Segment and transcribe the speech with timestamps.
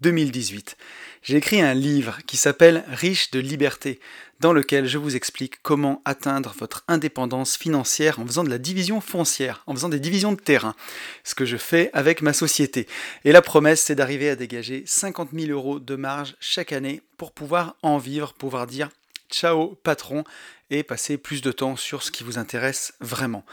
[0.00, 0.76] 2018.
[1.22, 4.00] J'ai écrit un livre qui s'appelle Riche de liberté,
[4.40, 9.00] dans lequel je vous explique comment atteindre votre indépendance financière en faisant de la division
[9.00, 10.76] foncière, en faisant des divisions de terrain,
[11.24, 12.86] ce que je fais avec ma société.
[13.24, 17.32] Et la promesse, c'est d'arriver à dégager 50 000 euros de marge chaque année pour
[17.32, 18.90] pouvoir en vivre, pouvoir dire
[19.30, 20.24] ciao patron
[20.70, 23.44] et passer plus de temps sur ce qui vous intéresse vraiment.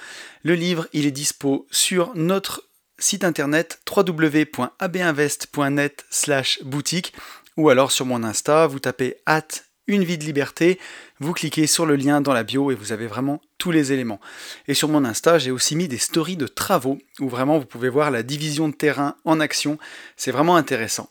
[0.44, 2.64] Le livre, il est dispo sur notre
[2.98, 7.14] site internet www.abinvest.net slash boutique
[7.58, 9.48] ou alors sur mon Insta, vous tapez at
[9.88, 10.80] une vie de liberté,
[11.20, 14.20] vous cliquez sur le lien dans la bio et vous avez vraiment tous les éléments.
[14.68, 17.90] Et sur mon Insta, j'ai aussi mis des stories de travaux où vraiment vous pouvez
[17.90, 19.78] voir la division de terrain en action.
[20.18, 21.10] C'est vraiment intéressant.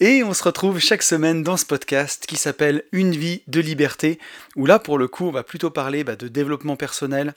[0.00, 4.18] Et on se retrouve chaque semaine dans ce podcast qui s'appelle Une vie de liberté,
[4.56, 7.34] où là pour le coup on va plutôt parler bah, de développement personnel,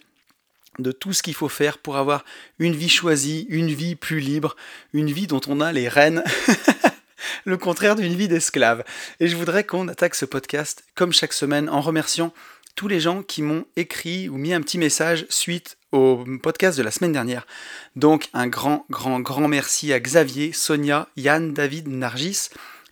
[0.79, 2.25] de tout ce qu'il faut faire pour avoir
[2.59, 4.55] une vie choisie, une vie plus libre,
[4.93, 6.23] une vie dont on a les rênes.
[7.45, 8.83] le contraire d'une vie d'esclave.
[9.19, 12.33] Et je voudrais qu'on attaque ce podcast, comme chaque semaine, en remerciant
[12.75, 16.83] tous les gens qui m'ont écrit ou mis un petit message suite au podcast de
[16.83, 17.47] la semaine dernière.
[17.95, 22.49] Donc un grand, grand, grand merci à Xavier, Sonia, Yann, David, Nargis,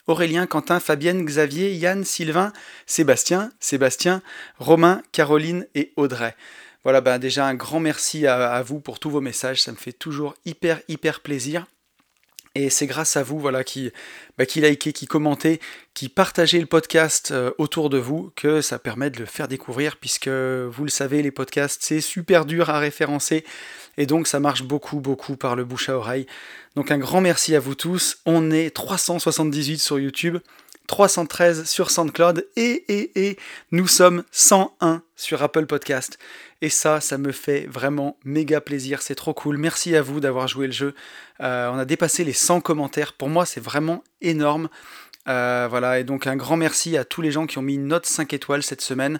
[0.07, 2.53] Aurélien, Quentin, Fabienne, Xavier, Yann, Sylvain,
[2.85, 4.21] Sébastien, Sébastien,
[4.57, 6.35] Romain, Caroline et Audrey.
[6.83, 9.93] Voilà, ben déjà un grand merci à, vous pour tous vos messages, ça me fait
[9.93, 11.65] toujours hyper hyper plaisir.
[12.55, 13.91] Et c'est grâce à vous, voilà, qui,
[14.37, 15.59] bah, qui likez, qui commentez,
[15.95, 19.97] qui partagez le podcast euh, autour de vous, que ça permet de le faire découvrir,
[19.97, 23.43] puisque vous le savez, les podcasts, c'est super dur à référencer,
[23.97, 26.27] et donc ça marche beaucoup, beaucoup par le bouche à oreille.
[26.75, 28.19] Donc un grand merci à vous tous.
[28.27, 30.37] On est 378 sur YouTube.
[30.87, 33.37] 313 sur SoundCloud et, et, et
[33.71, 36.17] nous sommes 101 sur Apple Podcast.
[36.61, 39.57] Et ça, ça me fait vraiment méga plaisir, c'est trop cool.
[39.57, 40.95] Merci à vous d'avoir joué le jeu.
[41.41, 43.13] Euh, on a dépassé les 100 commentaires.
[43.13, 44.69] Pour moi, c'est vraiment énorme.
[45.29, 47.87] Euh, voilà, et donc un grand merci à tous les gens qui ont mis une
[47.87, 49.19] note 5 étoiles cette semaine.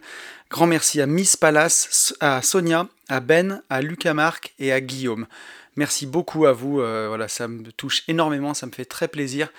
[0.50, 5.28] Grand merci à Miss Palace, à Sonia, à Ben, à Lucas Marc et à Guillaume.
[5.75, 6.81] Merci beaucoup à vous.
[6.81, 9.50] Euh, voilà, ça me touche énormément, ça me fait très plaisir.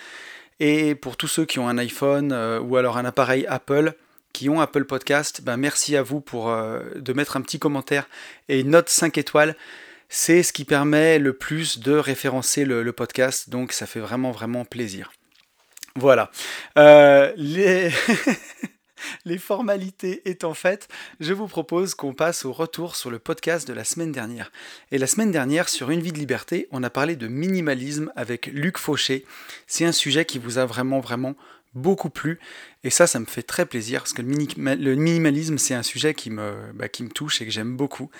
[0.60, 3.94] Et pour tous ceux qui ont un iPhone euh, ou alors un appareil Apple,
[4.32, 8.09] qui ont Apple Podcast, ben merci à vous pour euh, de mettre un petit commentaire
[8.48, 9.56] et note 5 étoiles.
[10.09, 14.64] C'est ce qui permet le plus de référencer le, podcast, donc ça fait vraiment vraiment
[14.64, 15.12] plaisir.
[15.97, 16.31] Voilà.
[16.76, 17.91] Euh, les...
[19.25, 20.88] Les formalités étant faites,
[21.20, 24.50] je vous propose qu'on passe au retour sur le podcast de la semaine dernière.
[24.91, 28.47] Et la semaine dernière, sur Une vie de liberté, on a parlé de minimalisme avec
[28.47, 29.25] Luc Fauché.
[29.66, 31.34] C'est un sujet qui vous a vraiment, vraiment
[31.75, 32.38] beaucoup plu.
[32.84, 36.31] Et ça, ça me fait très plaisir parce que le, minimalisme, c'est un sujet qui
[36.31, 38.10] me, bah, qui me touche et que j'aime beaucoup.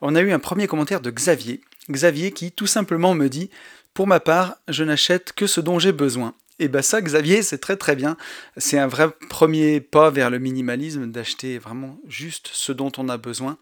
[0.00, 1.60] On a eu un premier commentaire de Xavier.
[1.90, 3.50] Xavier qui tout simplement me dit
[3.94, 6.34] Pour ma part, je n'achète que ce dont j'ai besoin.
[6.60, 8.16] Et bien ça, Xavier, c'est très très bien.
[8.56, 13.16] C'est un vrai premier pas vers le minimalisme, d'acheter vraiment juste ce dont on a
[13.16, 13.58] besoin.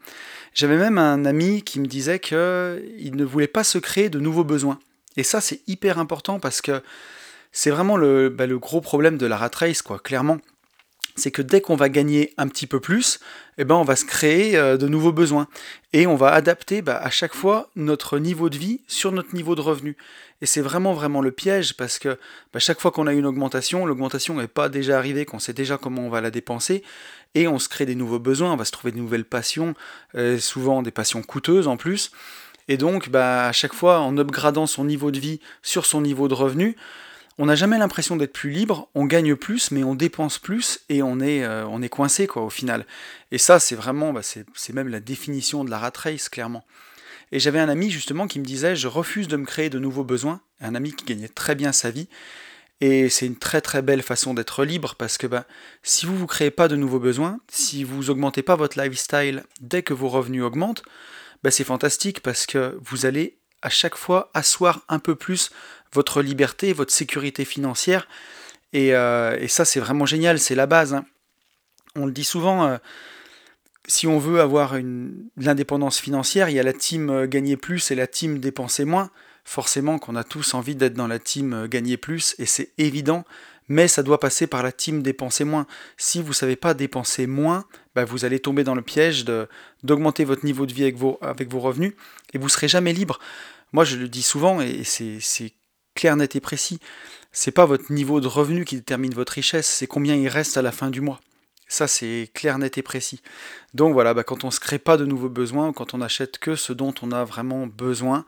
[0.53, 4.43] J'avais même un ami qui me disait qu'il ne voulait pas se créer de nouveaux
[4.43, 4.79] besoins.
[5.15, 6.81] Et ça, c'est hyper important parce que
[7.51, 10.37] c'est vraiment le, le, gros problème de la rat race, quoi, clairement.
[11.17, 13.19] C'est que dès qu'on va gagner un petit peu plus,
[13.57, 15.47] eh ben, on va se créer euh, de nouveaux besoins.
[15.91, 19.55] Et on va adapter bah, à chaque fois notre niveau de vie sur notre niveau
[19.55, 19.97] de revenu.
[20.41, 22.19] Et c'est vraiment vraiment le piège parce que
[22.53, 25.77] bah, chaque fois qu'on a une augmentation, l'augmentation n'est pas déjà arrivée, qu'on sait déjà
[25.77, 26.83] comment on va la dépenser,
[27.33, 29.73] et on se crée des nouveaux besoins, on va se trouver de nouvelles passions,
[30.15, 32.11] euh, souvent des passions coûteuses en plus.
[32.67, 36.27] Et donc, bah, à chaque fois, en upgradant son niveau de vie sur son niveau
[36.27, 36.75] de revenu,
[37.37, 41.03] on n'a jamais l'impression d'être plus libre, on gagne plus, mais on dépense plus et
[41.03, 42.85] on est, euh, coincé quoi au final.
[43.31, 46.65] Et ça, c'est vraiment, bah, c'est même la définition de la rat race, clairement.
[47.31, 50.03] Et j'avais un ami justement qui me disait je refuse de me créer de nouveaux
[50.03, 52.07] besoins, un ami qui gagnait très bien sa vie.
[52.79, 55.45] Et c'est une très très belle façon d'être libre parce que bah,
[55.83, 59.43] si vous ne vous créez pas de nouveaux besoins, si vous augmentez pas votre lifestyle
[59.61, 60.83] dès que vos revenus augmentent,
[61.43, 65.49] bah, c'est fantastique parce que vous allez à chaque fois asseoir un peu plus
[65.93, 68.07] votre liberté, votre sécurité financière.
[68.73, 70.93] Et, euh, ça c'est vraiment génial, c'est la base.
[70.93, 71.05] Hein.
[71.95, 72.77] On le dit souvent, euh,
[73.87, 77.91] si on veut avoir une, l'indépendance financière, il y a la team euh, gagner plus
[77.91, 79.09] et la team dépenser moins.
[79.45, 83.23] Forcément qu'on a tous envie d'être dans la team gagner plus, et c'est évident,
[83.69, 85.67] mais ça doit passer par la team dépenser moins.
[85.95, 87.63] Si vous ne savez pas dépenser moins,
[87.95, 89.23] bah, vous allez tomber dans le piège
[89.83, 91.93] d'augmenter votre niveau de vie avec vos, avec vos revenus
[92.33, 93.19] et vous serez jamais libre.
[93.71, 95.53] Moi, je le dis souvent et c'est
[95.97, 96.79] clair, net et précis.
[97.31, 100.61] C'est pas votre niveau de revenu qui détermine votre richesse, c'est combien il reste à
[100.61, 101.19] la fin du mois.
[101.67, 103.21] Ça, c'est clair, net et précis.
[103.73, 106.37] Donc voilà, bah, quand on ne se crée pas de nouveaux besoins, quand on n'achète
[106.37, 108.25] que ce dont on a vraiment besoin,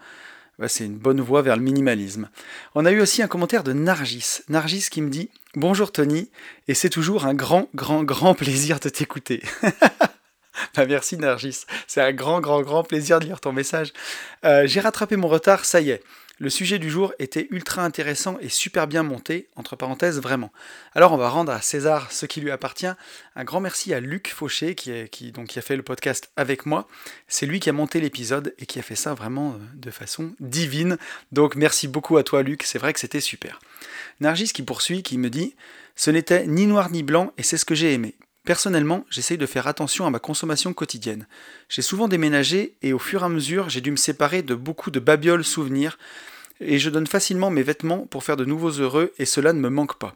[0.57, 2.30] bah, c'est une bonne voie vers le minimalisme.
[2.75, 4.42] On a eu aussi un commentaire de Nargis.
[4.50, 6.30] Nargis qui me dit Bonjour Tony,
[6.68, 9.42] et c'est toujours un grand, grand, grand plaisir de t'écouter.
[10.75, 13.94] bah merci Nargis, c'est un grand, grand, grand plaisir de lire ton message.
[14.44, 16.04] Euh, j'ai rattrapé mon retard, ça y est.
[16.41, 20.53] Le sujet du jour était ultra intéressant et super bien monté, entre parenthèses vraiment.
[20.95, 22.88] Alors on va rendre à César ce qui lui appartient.
[23.36, 26.88] Un grand merci à Luc Fauché qui, donc, qui a fait le podcast avec moi.
[27.27, 30.33] C'est lui qui a monté l'épisode et qui a fait ça vraiment euh, de façon
[30.39, 30.97] divine.
[31.33, 33.59] Donc merci beaucoup à toi Luc, c'est vrai que c'était super.
[34.21, 35.57] Nargis qui poursuit, qui me dit
[35.97, 38.15] Ce n'était ni noir ni blanc et c'est ce que j'ai aimé.
[38.45, 41.27] Personnellement, j'essaye de faire attention à ma consommation quotidienne.
[41.68, 44.91] J'ai souvent déménagé et au fur et à mesure, j'ai dû me séparer de beaucoup
[44.91, 45.97] de babioles souvenirs
[46.62, 49.69] et je donne facilement mes vêtements pour faire de nouveaux heureux et cela ne me
[49.69, 50.15] manque pas.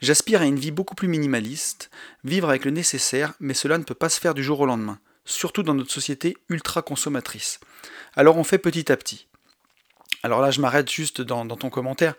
[0.00, 1.90] J'aspire à une vie beaucoup plus minimaliste,
[2.24, 4.98] vivre avec le nécessaire, mais cela ne peut pas se faire du jour au lendemain,
[5.24, 7.60] surtout dans notre société ultra consommatrice.
[8.14, 9.26] Alors on fait petit à petit.
[10.22, 12.14] Alors là, je m'arrête juste dans, ton commentaire.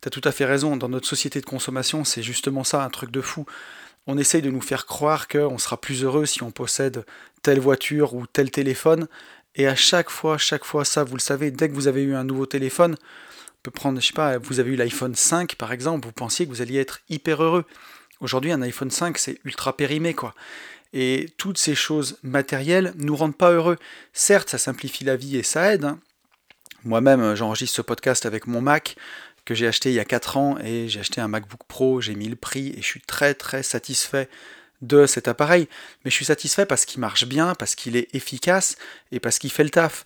[0.00, 2.88] Tu as tout à fait raison, dans notre société de consommation, c'est justement ça, un
[2.88, 3.46] truc de fou
[4.08, 7.04] on essaye de nous faire croire qu'on sera plus heureux si on possède
[7.42, 9.06] telle voiture ou tel téléphone.
[9.54, 12.14] Et à chaque fois, chaque fois, ça, vous le savez, dès que vous avez eu
[12.14, 15.72] un nouveau téléphone, on peut prendre, je sais pas, vous avez eu l'iPhone 5 par
[15.72, 17.66] exemple, vous pensiez que vous alliez être hyper heureux.
[18.20, 20.34] Aujourd'hui, un iPhone 5, c'est ultra périmé, quoi.
[20.94, 23.76] Et toutes ces choses matérielles nous rendent pas heureux.
[24.14, 25.84] Certes, ça simplifie la vie et ça aide.
[25.84, 26.00] Hein.
[26.82, 28.96] Moi-même, j'enregistre ce podcast avec mon Mac
[29.54, 32.28] j'ai acheté il y a 4 ans et j'ai acheté un MacBook Pro, j'ai mis
[32.28, 34.28] le prix et je suis très très satisfait
[34.82, 35.68] de cet appareil.
[36.04, 38.76] Mais je suis satisfait parce qu'il marche bien, parce qu'il est efficace
[39.12, 40.04] et parce qu'il fait le taf.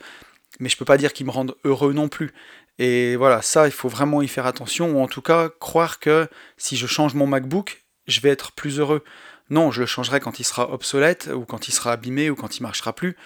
[0.61, 2.33] Mais je peux pas dire qu'il me rende heureux non plus.
[2.79, 6.29] Et voilà, ça, il faut vraiment y faire attention, ou en tout cas croire que
[6.57, 9.05] si je change mon MacBook, je vais être plus heureux.
[9.51, 12.57] Non, je le changerai quand il sera obsolète, ou quand il sera abîmé, ou quand
[12.57, 13.17] il marchera plus.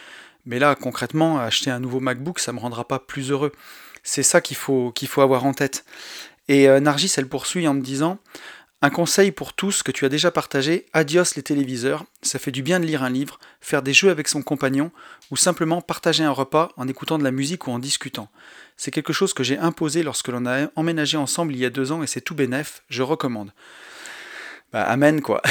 [0.44, 3.52] Mais là, concrètement, acheter un nouveau MacBook, ça me rendra pas plus heureux.
[4.08, 5.84] C'est ça qu'il faut, avoir en tête.
[6.46, 8.18] Et euh, Nargis, elle poursuit en me disant
[8.80, 12.62] Un conseil pour tous que tu as déjà partagé adios les téléviseurs, ça fait du
[12.62, 14.92] bien de lire un livre, faire des jeux avec son compagnon,
[15.32, 18.30] ou simplement partager un repas en écoutant de la musique ou en discutant.
[18.76, 21.90] C'est quelque chose que j'ai imposé lorsque l'on a emménagé ensemble il y a deux
[21.90, 23.52] ans et c'est tout bénef, je recommande.
[24.72, 25.42] Bah, amen quoi.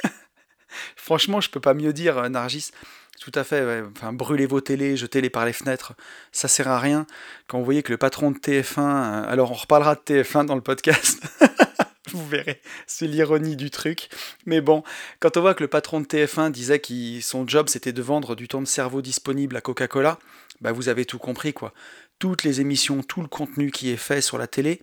[0.96, 2.72] Franchement, je peux pas mieux dire, euh, Nargis.
[3.20, 3.82] Tout à fait,
[4.14, 5.92] brûlez vos télés, jetez-les par les fenêtres,
[6.32, 7.06] ça sert à rien.
[7.48, 10.54] Quand vous voyez que le patron de TF1, euh, alors on reparlera de TF1 dans
[10.54, 11.20] le podcast,
[12.12, 14.08] vous verrez, c'est l'ironie du truc.
[14.46, 14.82] Mais bon,
[15.20, 18.34] quand on voit que le patron de TF1 disait que son job c'était de vendre
[18.34, 20.18] du temps de cerveau disponible à Coca-Cola,
[20.62, 21.74] bah vous avez tout compris quoi.
[22.20, 24.80] Toutes les émissions, tout le contenu qui est fait sur la télé,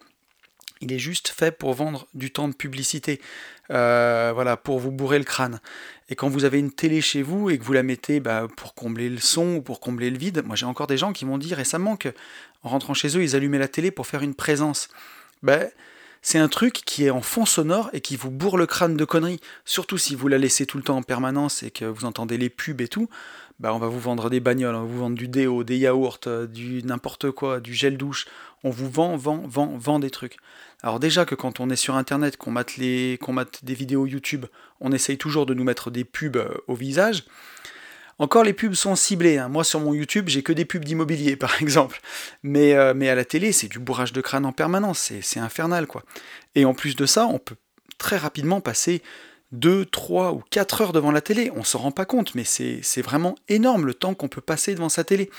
[0.81, 3.21] il est juste fait pour vendre du temps de publicité,
[3.71, 5.59] euh, voilà, pour vous bourrer le crâne.
[6.09, 8.74] Et quand vous avez une télé chez vous et que vous la mettez bah, pour
[8.75, 11.38] combler le son ou pour combler le vide, moi j'ai encore des gens qui m'ont
[11.38, 12.09] dit récemment que
[12.63, 14.89] en rentrant chez eux, ils allumaient la télé pour faire une présence.
[15.44, 15.69] Ben,
[16.21, 19.06] c'est un truc qui est en fond sonore et qui vous bourre le crâne de
[19.06, 19.39] conneries.
[19.65, 22.50] Surtout si vous la laissez tout le temps en permanence et que vous entendez les
[22.50, 23.07] pubs et tout,
[23.59, 26.19] bah on va vous vendre des bagnoles, on va vous vendre du déo, des yaourts,
[26.27, 28.25] euh, du n'importe quoi, du gel douche.
[28.63, 30.37] On vous vend, vend, vend, vend des trucs.
[30.84, 34.46] Alors déjà que quand on est sur internet, qu'on mate, des vidéos YouTube,
[34.80, 37.24] on essaye toujours de nous mettre des pubs euh, au visage.
[38.19, 39.38] Encore les pubs sont ciblées.
[39.38, 39.50] Hein.
[39.50, 42.00] Moi sur mon YouTube, j'ai que des pubs d'immobilier par exemple.
[42.44, 45.12] Mais, euh, mais à la télé, c'est du bourrage de crâne en permanence.
[45.22, 46.04] C'est, infernal quoi.
[46.56, 47.57] Et en plus de ça, on peut
[47.98, 49.02] très rapidement passer
[49.54, 51.52] 2, 3 ou 4 heures devant la télé.
[51.56, 54.76] On s'en rend pas compte, mais c'est, c'est vraiment énorme le temps qu'on peut passer
[54.76, 55.31] devant sa télé.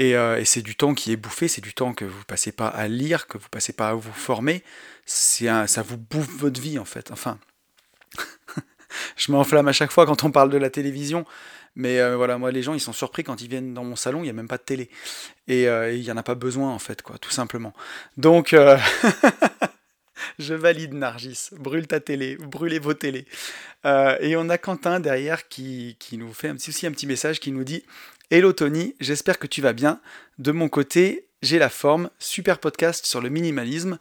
[0.00, 2.68] Euh, et, c'est du temps qui est bouffé, c'est du temps que vous passez pas
[2.68, 4.62] à lire, que vous passez pas à vous former.
[5.04, 7.10] Ça vous bouffe votre vie en fait.
[7.10, 7.38] Enfin,
[9.16, 11.26] je m'enflamme à chaque fois quand on parle de la télévision.
[11.76, 14.20] Mais euh, voilà, moi les gens ils sont surpris quand ils viennent dans mon salon,
[14.20, 14.90] il n'y a même pas de télé.
[15.48, 17.72] Et euh, il n'y en a pas besoin en fait, quoi, tout simplement.
[18.16, 18.56] Donc
[20.38, 23.26] je valide Nargis, brûle ta télé, brûlez vos télés.
[23.84, 27.64] et on a Quentin derrière qui, qui nous fait aussi un petit message qui nous
[27.64, 27.84] dit
[28.32, 29.98] Hello Tony, j'espère que tu vas bien.
[30.38, 33.98] De mon côté, j'ai la forme, super podcast sur le minimalisme.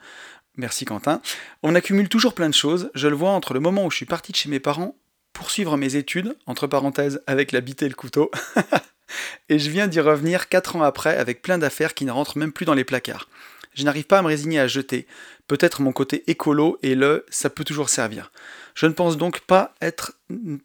[0.55, 1.19] Merci Quentin.
[1.63, 4.05] On accumule toujours plein de choses, je le vois entre le moment où je suis
[4.05, 4.95] parti de chez mes parents
[5.33, 8.29] pour suivre mes études, entre parenthèses avec la bite et le couteau,
[9.49, 12.51] et je viens d'y revenir 4 ans après avec plein d'affaires qui ne rentrent même
[12.51, 13.27] plus dans les placards.
[13.73, 15.07] Je n'arrive pas à me résigner à jeter.
[15.49, 18.31] Peut-être mon côté écolo et le ça peut toujours servir.
[18.75, 20.13] Je ne pense donc pas être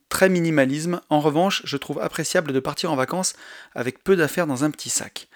[0.09, 1.01] très minimalisme.
[1.11, 3.35] En revanche, je trouve appréciable de partir en vacances
[3.75, 5.27] avec peu d'affaires dans un petit sac.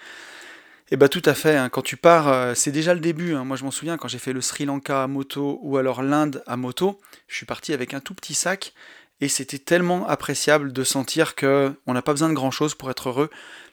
[0.91, 1.69] Eh bah tout à fait, hein.
[1.69, 3.33] quand tu pars, euh, c'est déjà le début.
[3.35, 3.43] Hein.
[3.43, 6.43] Moi je m'en souviens quand j'ai fait le Sri Lanka à moto ou alors l'Inde
[6.47, 8.73] à moto, je suis parti avec un tout petit sac
[9.21, 12.89] et c'était tellement appréciable de sentir que on n'a pas besoin de grand chose pour
[12.89, 13.29] être heureux,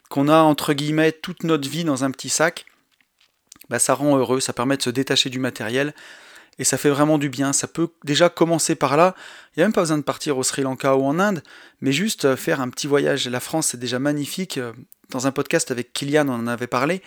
[0.09, 2.67] qu'on a entre guillemets toute notre vie dans un petit sac.
[3.69, 5.95] Bah, ça rend heureux, ça permet de se détacher du matériel
[6.59, 7.53] et ça fait vraiment du bien.
[7.53, 9.15] Ça peut déjà commencer par là.
[9.55, 11.43] Il n'y a même pas besoin de partir au Sri Lanka ou en Inde,
[11.81, 13.29] mais juste euh, faire un petit voyage.
[13.29, 14.59] La France, c'est déjà magnifique.
[14.59, 14.73] Euh,
[15.11, 17.03] dans un podcast avec Kylian, on en avait parlé.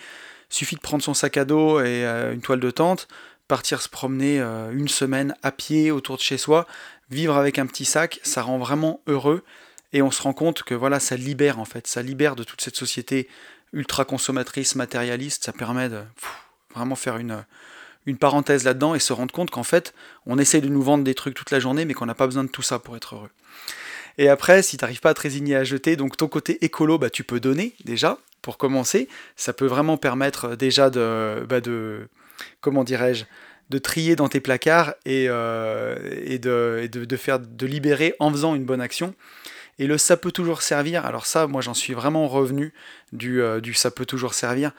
[0.50, 3.08] Il suffit de prendre son sac à dos et euh, une toile de tente,
[3.46, 4.40] partir se promener
[4.72, 6.66] une semaine à pied autour de chez soi,
[7.10, 9.44] vivre avec un petit sac, ça rend vraiment heureux.
[9.92, 12.60] Et on se rend compte que voilà, ça libère en fait, ça libère de toute
[12.60, 13.28] cette société
[13.72, 15.44] ultra consommatrice, matérialiste.
[15.44, 16.00] Ça permet de
[16.74, 17.44] vraiment faire une,
[18.06, 19.94] une parenthèse là-dedans et se rendre compte qu'en fait,
[20.26, 22.44] on essaye de nous vendre des trucs toute la journée, mais qu'on n'a pas besoin
[22.44, 23.30] de tout ça pour être heureux.
[24.18, 26.98] Et après, si tu n'arrives pas à te résigner à jeter, donc ton côté écolo,
[26.98, 29.08] bah, tu peux donner déjà, pour commencer.
[29.36, 32.08] Ça peut vraiment permettre déjà de, bah, de
[32.60, 33.24] comment dirais-je,
[33.70, 38.54] de trier dans tes placards et, euh, et, de, de, faire, de libérer en faisant
[38.54, 39.14] une bonne action.
[39.78, 42.74] Et le ça peut toujours servir, alors ça, moi j'en suis vraiment revenu
[43.12, 44.72] du, euh, du ça peut toujours servir.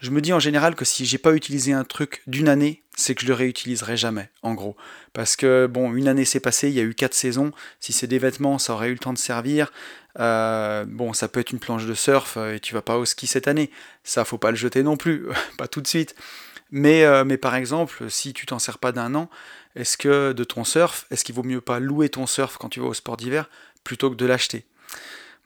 [0.00, 3.16] Je me dis en général que si j'ai pas utilisé un truc d'une année, c'est
[3.16, 4.76] que je le réutiliserai jamais, en gros.
[5.12, 7.50] Parce que bon, une année s'est passée, il y a eu quatre saisons.
[7.80, 9.72] Si c'est des vêtements, ça aurait eu le temps de servir.
[10.20, 13.04] Euh, bon, ça peut être une planche de surf euh, et tu vas pas au
[13.04, 13.70] ski cette année.
[14.04, 15.26] Ça, faut pas le jeter non plus,
[15.58, 16.14] pas tout de suite.
[16.70, 19.28] Mais, euh, mais par exemple, si tu t'en sers pas d'un an,
[19.74, 22.78] est-ce que de ton surf, est-ce qu'il vaut mieux pas louer ton surf quand tu
[22.78, 23.50] vas au sport d'hiver
[23.82, 24.64] plutôt que de l'acheter?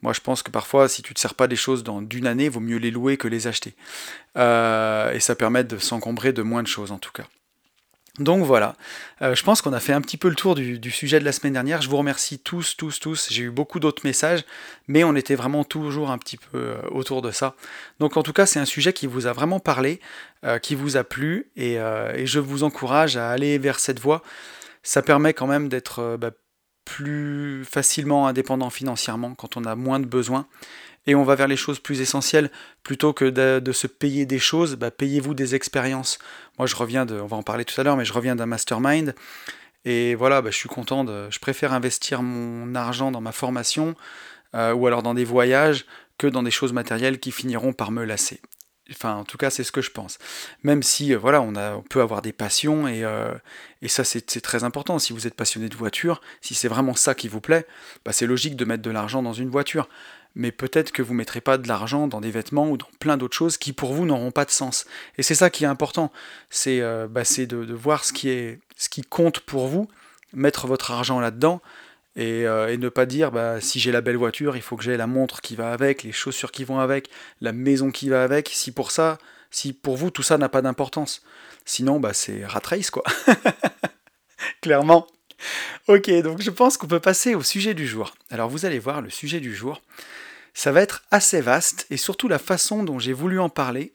[0.03, 2.27] Moi, je pense que parfois, si tu ne te sers pas des choses dans d'une
[2.27, 3.73] année, il vaut mieux les louer que les acheter.
[4.37, 7.23] Euh, et ça permet de s'encombrer de moins de choses, en tout cas.
[8.19, 8.75] Donc voilà,
[9.23, 11.31] euh, je pense qu'on a fait un petit peu le tour du, sujet de la
[11.31, 11.81] semaine dernière.
[11.81, 13.29] Je vous remercie tous, tous, tous.
[13.31, 14.43] J'ai eu beaucoup d'autres messages,
[14.87, 17.55] mais on était vraiment toujours un petit peu euh, autour de ça.
[17.99, 20.01] Donc en tout cas, c'est un sujet qui vous a vraiment parlé,
[20.61, 21.77] qui vous a plu, et,
[22.25, 24.21] je vous encourage à aller vers cette voie.
[24.83, 26.31] Ça permet quand même d'être bah,
[26.85, 30.47] plus facilement indépendant financièrement quand on a moins de besoins
[31.05, 32.49] et on va vers les choses plus essentielles
[32.83, 36.19] plutôt que de, se payer des choses, bah, payez-vous des expériences.
[36.57, 38.45] Moi je reviens de, on va en parler tout à l'heure, mais je reviens d'un
[38.45, 39.13] mastermind
[39.85, 43.95] et voilà, bah, je suis content je préfère investir mon argent dans ma formation
[44.55, 45.85] euh, ou alors dans des voyages
[46.17, 48.39] que dans des choses matérielles qui finiront par me lasser.
[48.91, 50.17] Enfin, en tout cas, c'est ce que je pense.
[50.63, 53.33] Même si, euh, voilà, on, a, on, peut avoir des passions, et, euh,
[53.81, 54.99] et ça, c'est très important.
[54.99, 57.65] Si vous êtes passionné de voiture, si c'est vraiment ça qui vous plaît,
[58.03, 59.87] bah, c'est logique de mettre de l'argent dans une voiture.
[60.35, 63.17] Mais peut-être que vous ne mettrez pas de l'argent dans des vêtements ou dans plein
[63.17, 64.85] d'autres choses qui, pour vous, n'auront pas de sens.
[65.17, 66.11] Et c'est ça qui est important.
[66.49, 69.87] C'est euh, bah, de, de, voir ce qui, est, ce qui compte pour vous,
[70.33, 71.61] mettre votre argent là-dedans,
[72.17, 74.97] euh, et, ne pas dire bah, si j'ai la belle voiture, il faut que j'ai
[74.97, 77.09] la montre qui va avec, les chaussures qui vont avec,
[77.41, 78.49] la maison qui va avec.
[78.53, 79.17] Si pour ça,
[79.51, 81.23] si pour vous tout ça n'a pas d'importance,
[81.65, 83.03] sinon bah c'est rat race quoi.
[84.61, 85.07] Clairement.
[85.87, 88.13] Ok, donc je pense qu'on peut passer au sujet du jour.
[88.29, 89.81] Alors vous allez voir, le sujet du jour,
[90.53, 93.91] ça va être assez vaste et surtout la façon dont j'ai voulu en parler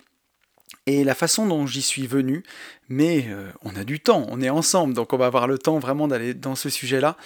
[0.86, 2.42] et la façon dont j'y suis venu.
[2.88, 5.78] Mais euh, on a du temps, on est ensemble, donc on va avoir le temps
[5.78, 7.16] vraiment d'aller dans ce sujet-là.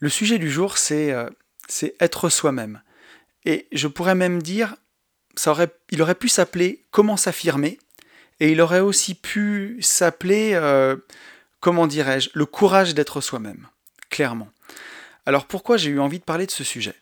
[0.00, 1.30] Le sujet du jour, euh,
[1.68, 2.82] c'est être soi-même.
[3.44, 4.76] Et je pourrais même dire,
[5.90, 7.78] il aurait pu s'appeler Comment s'affirmer,
[8.40, 10.96] et il aurait aussi pu s'appeler, euh,
[11.60, 13.68] comment dirais-je, le courage d'être soi-même,
[14.08, 14.48] clairement.
[15.26, 16.94] Alors pourquoi j'ai eu envie de parler de ce sujet?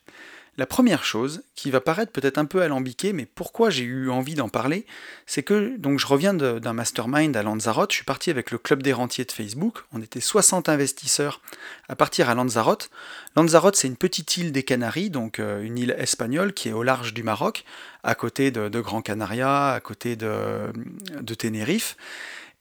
[0.59, 4.35] La première chose, qui va paraître peut-être un peu alambiquée, mais pourquoi j'ai eu envie
[4.35, 4.85] d'en parler,
[5.25, 8.83] c'est que donc je reviens d'un mastermind à Lanzarote, je suis parti avec le club
[8.83, 11.39] des rentiers de Facebook, on était 60 investisseurs
[11.87, 12.89] à partir à Lanzarote.
[13.37, 16.83] Lanzarote c'est une petite île des Canaries, donc euh, une île espagnole qui est au
[16.83, 17.63] large du Maroc,
[18.03, 20.73] à côté de, de Gran Canaria, à côté de,
[21.21, 21.95] de Tenerife.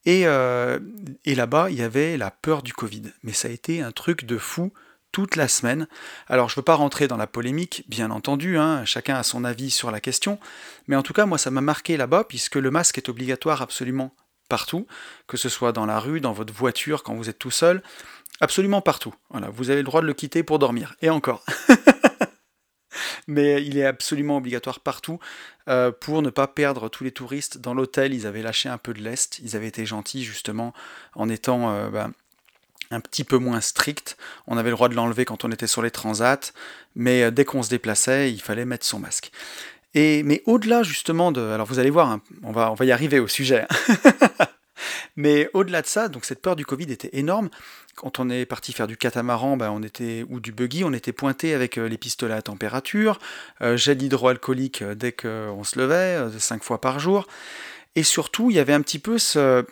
[0.07, 0.79] Et, euh,
[1.25, 3.03] et là-bas, il y avait la peur du Covid.
[3.25, 4.73] Mais ça a été un truc de fou
[5.13, 5.89] toute la semaine.
[6.27, 9.45] Alors je ne veux pas rentrer dans la polémique, bien entendu, hein, chacun a son
[9.45, 10.39] avis sur la question,
[10.87, 14.15] mais en tout cas moi ça m'a marqué là-bas puisque le masque est obligatoire absolument
[14.49, 14.87] partout,
[15.27, 17.83] que ce soit dans la rue, dans votre voiture, quand vous êtes tout seul,
[18.41, 19.15] absolument partout.
[19.31, 21.45] Voilà, vous avez le droit de le quitter pour dormir, et encore.
[23.27, 25.19] mais il est absolument obligatoire partout
[25.69, 27.59] euh, pour ne pas perdre tous les touristes.
[27.59, 30.73] Dans l'hôtel, ils avaient lâché un peu de l'Est, ils avaient été gentils justement
[31.15, 31.71] en étant...
[31.71, 32.13] Euh, ben,
[32.91, 34.17] un petit peu moins strict.
[34.47, 36.53] On avait le droit de l'enlever quand on était sur les transats,
[36.95, 39.31] mais euh, dès qu'on se déplaçait, il fallait mettre son masque.
[39.95, 41.41] Et, mais au-delà justement de...
[41.41, 43.67] Alors vous allez voir, hein, on, va, on va y arriver au sujet.
[45.17, 47.51] Mais au-delà de ça, donc cette peur du Covid était énorme.
[47.97, 51.13] Quand on est parti faire du catamaran ben, on était, ou du buggy, on était
[51.13, 53.19] pointé avec les pistolets à température,
[53.61, 57.27] gel hydroalcoolique dès qu'on se levait, cinq fois par jour.
[57.97, 59.67] Et surtout, il y avait un petit peu ce,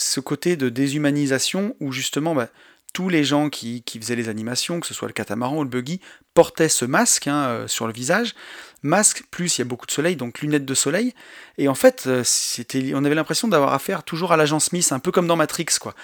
[0.00, 2.48] ce côté de déshumanisation où justement bah,
[2.92, 6.00] tous les gens qui, faisaient les animations, que ce soit le catamaran ou le buggy,
[6.34, 8.34] portaient ce masque hein, euh, sur le visage.
[8.82, 11.14] Masque, plus il y a beaucoup de soleil, donc lunettes de soleil.
[11.58, 14.98] Et en fait, euh, c'était, on avait l'impression d'avoir affaire toujours à l'agent Smith, un
[14.98, 15.94] peu comme dans Matrix, quoi.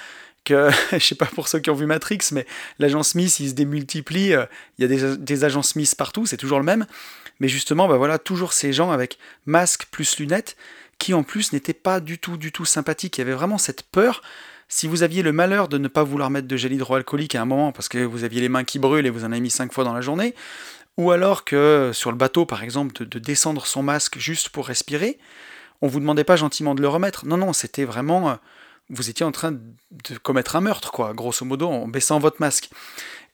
[0.44, 2.46] Que, je sais pas pour ceux qui ont vu Matrix, mais
[2.78, 4.46] l'agent Smith, il se démultiplie, euh,
[4.78, 6.86] il y a des, agents Smith partout, c'est toujours le même.
[7.40, 10.56] Mais justement, bah voilà, toujours ces gens avec masque plus lunettes,
[10.98, 13.18] qui en plus n'était pas du tout, du tout sympathique.
[13.18, 14.22] Il y avait vraiment cette peur.
[14.68, 17.44] Si vous aviez le malheur de ne pas vouloir mettre de gel hydroalcoolique à un
[17.44, 19.72] moment parce que vous aviez les mains qui brûlent et vous en avez mis cinq
[19.72, 20.34] fois dans la journée,
[20.96, 25.18] ou alors que sur le bateau par exemple de, descendre son masque juste pour respirer,
[25.82, 27.26] on vous demandait pas gentiment de le remettre.
[27.26, 28.30] Non, non, c'était vraiment.
[28.30, 28.34] Euh,
[28.88, 32.70] vous étiez en train de commettre un meurtre, quoi, grosso modo, en baissant votre masque.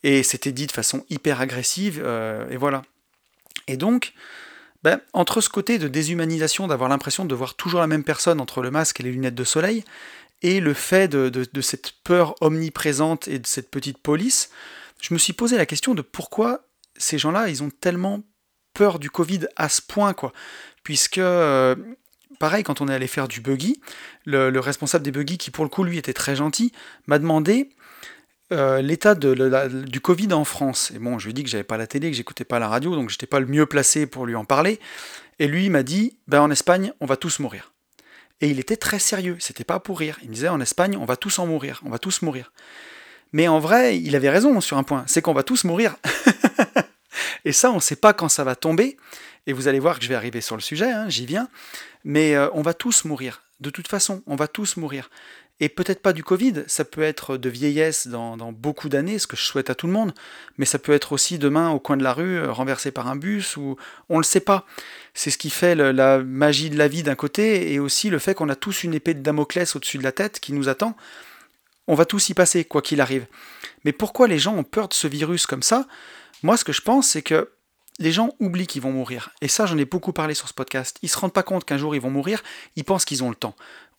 [0.02, 2.83] Et c'était dit de façon hyper agressive, euh, et voilà.
[3.69, 4.14] Et donc,
[4.83, 8.62] ben, entre ce côté de déshumanisation, d'avoir l'impression de voir toujours la même personne entre
[8.62, 9.85] le masque et les lunettes de soleil,
[10.43, 14.51] et le fait de, cette peur omniprésente et de cette petite police,
[15.01, 16.65] je me suis posé la question de pourquoi
[16.97, 18.23] ces gens-là, ils ont tellement
[18.75, 20.33] peur du Covid à ce point, quoi.
[20.83, 21.77] Puisque, euh,
[22.41, 23.81] pareil, quand on est allé faire du buggy,
[24.25, 26.73] le, le, responsable des buggy, qui pour le coup, lui, était très gentil,
[27.07, 27.71] m'a demandé
[28.53, 30.93] euh, l'état du Covid en France.
[30.95, 32.69] Et bon, je lui ai dit que j'avais pas la télé, que j'écoutais pas la
[32.69, 34.79] radio, donc j'étais pas le mieux placé pour lui en parler.
[35.39, 37.73] Et lui, il m'a dit, ben en Espagne, on va tous mourir.
[38.41, 40.19] Et il était très sérieux, c'était pas pour rire.
[40.23, 42.53] Il me disait, en Espagne, on va tous en mourir, on va tous mourir.
[43.33, 45.97] Mais en vrai, il avait raison sur un point, c'est qu'on va tous mourir.
[47.45, 48.97] et ça, on ne sait pas quand ça va tomber.
[49.47, 51.49] Et vous allez voir que je vais arriver sur le sujet, hein, j'y viens.
[52.05, 53.43] Mais euh, on va tous mourir.
[53.61, 55.09] De toute façon, on va tous mourir.
[55.62, 59.37] Et peut-être pas du Covid, ça peut être de vieillesse dans, beaucoup d'années, ce que
[59.37, 60.12] je souhaite à tout le monde,
[60.59, 63.14] mais ça peut être aussi demain au coin de la rue, euh, renversé par un
[63.14, 63.76] bus, ou
[64.09, 64.66] on ne le sait pas.
[65.14, 68.35] C'est ce qui fait la magie de la vie d'un côté, et aussi le fait
[68.35, 70.96] qu'on a tous une épée de Damoclès au-dessus de la tête qui nous attend.
[71.87, 73.27] On va tous y passer, quoi qu'il arrive.
[73.85, 75.87] Mais pourquoi les gens ont peur de ce virus comme ça?
[76.42, 77.51] Moi, ce que je pense, c'est que
[78.01, 79.31] les gens oublient qu'ils vont mourir.
[79.42, 80.98] Et ça, j'en ai beaucoup parlé sur ce podcast.
[81.03, 82.42] Ils se rendent pas compte qu'un jour ils vont mourir,
[82.75, 83.55] ils pensent qu'ils ont le temps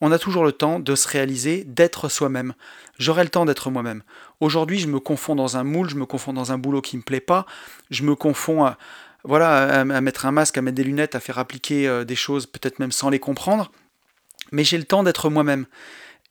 [0.06, 2.56] on a toujours le temps de se réaliser, d'être soi-même.
[3.00, 4.04] J'aurai le temps d'être moi-même.
[4.42, 7.02] Aujourd'hui, je me confonds dans un moule, je me confonds dans un boulot qui me
[7.02, 7.46] plaît pas,
[7.90, 8.78] je me confonds à,
[9.24, 12.48] voilà, à, mettre un masque, à mettre des lunettes, à faire appliquer euh, des choses,
[12.48, 13.72] peut-être même sans les comprendre.
[14.52, 15.68] Mais j'ai le temps d'être moi-même.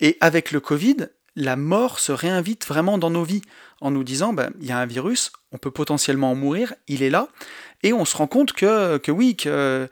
[0.01, 3.41] Et avec le Covid, la mort se réinvite vraiment dans nos vies
[3.81, 7.03] en nous disant ben, il y a un virus, on peut potentiellement en mourir, il
[7.03, 7.29] est là,
[7.83, 9.89] et on se rend compte que, que oui, que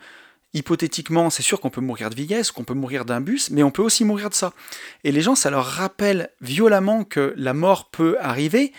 [0.54, 3.70] hypothétiquement, c'est sûr qu'on peut mourir de vieillesse, qu'on peut mourir d'un bus, mais on
[3.70, 4.52] peut aussi mourir de ça.
[5.04, 8.72] Et les gens, ça leur rappelle violemment que la mort peut arriver,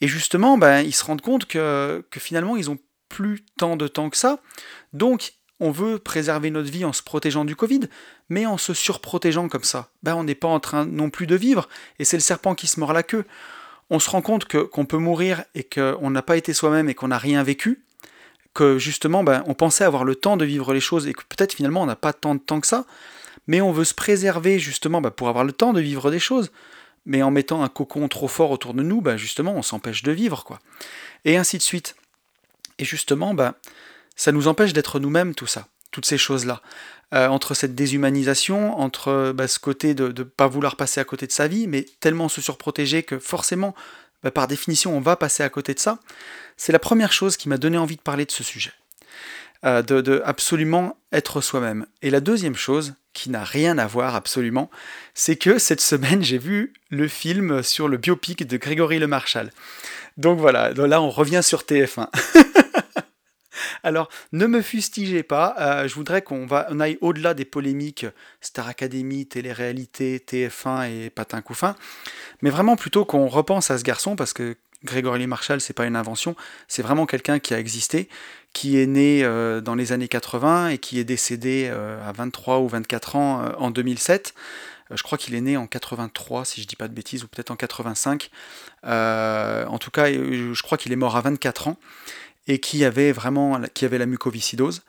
[0.00, 2.78] et justement, ben, ils se rendent compte que, finalement, ils ont
[3.08, 4.40] plus tant de temps que ça.
[4.92, 7.80] Donc, on veut préserver notre vie en se protégeant du Covid,
[8.28, 9.90] mais en se surprotégeant comme ça.
[10.04, 12.68] Ben, on n'est pas en train non plus de vivre, et c'est le serpent qui
[12.68, 13.24] se mord la queue.
[13.90, 16.94] On se rend compte que, qu'on peut mourir et qu'on n'a pas été soi-même et
[16.94, 17.82] qu'on n'a rien vécu,
[18.78, 21.82] justement, ben, on pensait avoir le temps de vivre les choses et que peut-être finalement
[21.82, 22.84] on n'a pas tant de temps que ça,
[23.46, 26.50] mais on veut se préserver justement ben, pour avoir le temps de vivre des choses.
[27.06, 30.12] Mais en mettant un cocon trop fort autour de nous, ben, justement, on s'empêche de
[30.12, 30.58] vivre, quoi.
[31.24, 31.96] Et ainsi de suite.
[32.78, 33.34] Et justement,
[34.14, 36.60] ça nous empêche d'être nous-mêmes, tout ça, toutes ces choses-là.
[37.14, 41.32] Euh, entre cette déshumanisation, entre ce côté de ne pas vouloir passer à côté de
[41.32, 43.74] sa vie, mais tellement se surprotéger que forcément,
[44.22, 45.98] ben, par définition, on va passer à côté de ça.
[46.56, 48.72] C'est la première chose qui m'a donné envie de parler de ce sujet.
[49.64, 51.86] Euh, de, absolument être soi-même.
[52.02, 54.70] Et la deuxième chose, qui n'a rien à voir absolument,
[55.14, 59.50] c'est que cette semaine j'ai vu le film sur le biopic de Grégory Le Marchal.
[60.16, 62.06] Donc voilà, là on revient sur TF1.
[63.82, 68.06] Alors, ne me fustigez pas, euh, je voudrais qu'on on aille au-delà des polémiques
[68.40, 71.76] Star Academy, télé-réalité, TF1 et Patin Couffin,
[72.42, 75.96] mais vraiment plutôt qu'on repense à ce garçon, parce que Grégory Marshall, c'est pas une
[75.96, 76.36] invention,
[76.68, 78.08] c'est vraiment quelqu'un qui a existé,
[78.52, 82.60] qui est né euh, dans les années 80 et qui est décédé euh, à 23
[82.60, 84.34] ou 24 ans en 2007.
[84.92, 87.50] je crois qu'il est né en 83, si je dis pas de bêtises, ou peut-être
[87.50, 88.30] en 85.
[88.84, 91.76] en tout cas, je crois qu'il est mort à 24 ans
[92.48, 94.82] et qui avait vraiment qui avait la mucoviscidose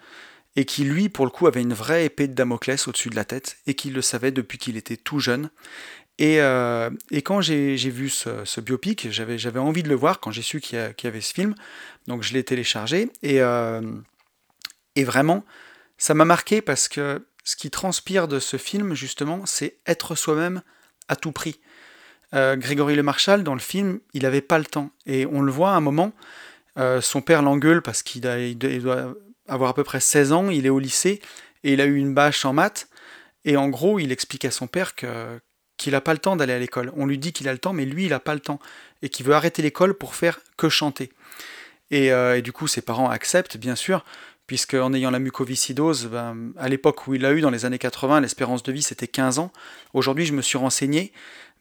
[0.55, 3.23] et qui lui, pour le coup, avait une vraie épée de Damoclès au-dessus de la
[3.23, 5.51] tête et qui le savait depuis qu'il était tout jeune
[6.21, 10.59] euh, et, quand j'ai vu ce, biopic, j'avais envie de le voir quand j'ai su
[10.59, 11.55] qu'il y, avait ce film.
[12.07, 13.09] Donc je l'ai téléchargé.
[13.23, 13.81] Et, euh,
[14.95, 15.45] et, vraiment,
[15.97, 20.61] ça m'a marqué parce que ce qui transpire de ce film, justement, c'est être soi-même
[21.07, 21.59] à tout prix.
[22.35, 24.91] Euh, Grégory Le Marchal, dans le film, il n'avait pas le temps.
[25.05, 26.11] Et on le voit à un moment,
[26.79, 28.21] euh, son père l'engueule parce qu'il
[28.57, 29.15] doit
[29.47, 31.21] avoir à peu près 16 ans, il est au lycée,
[31.63, 32.87] et il a eu une bâche en maths.
[33.45, 35.39] Et en gros, il explique à son père que,
[35.77, 36.91] qu'il n'a pas le temps d'aller à l'école.
[36.95, 38.59] On lui dit qu'il a le temps, mais lui, il n'a pas le temps.
[39.01, 41.11] Et qu'il veut arrêter l'école pour faire que chanter.
[41.91, 44.05] Et, euh, du coup, ses parents acceptent, bien sûr,
[44.45, 47.79] puisque en ayant la mucoviscidose, ben, à l'époque où il l'a eu, dans les années
[47.79, 49.51] 80, l'espérance de vie c'était 15 ans.
[49.93, 51.13] Aujourd'hui, je me suis renseigné,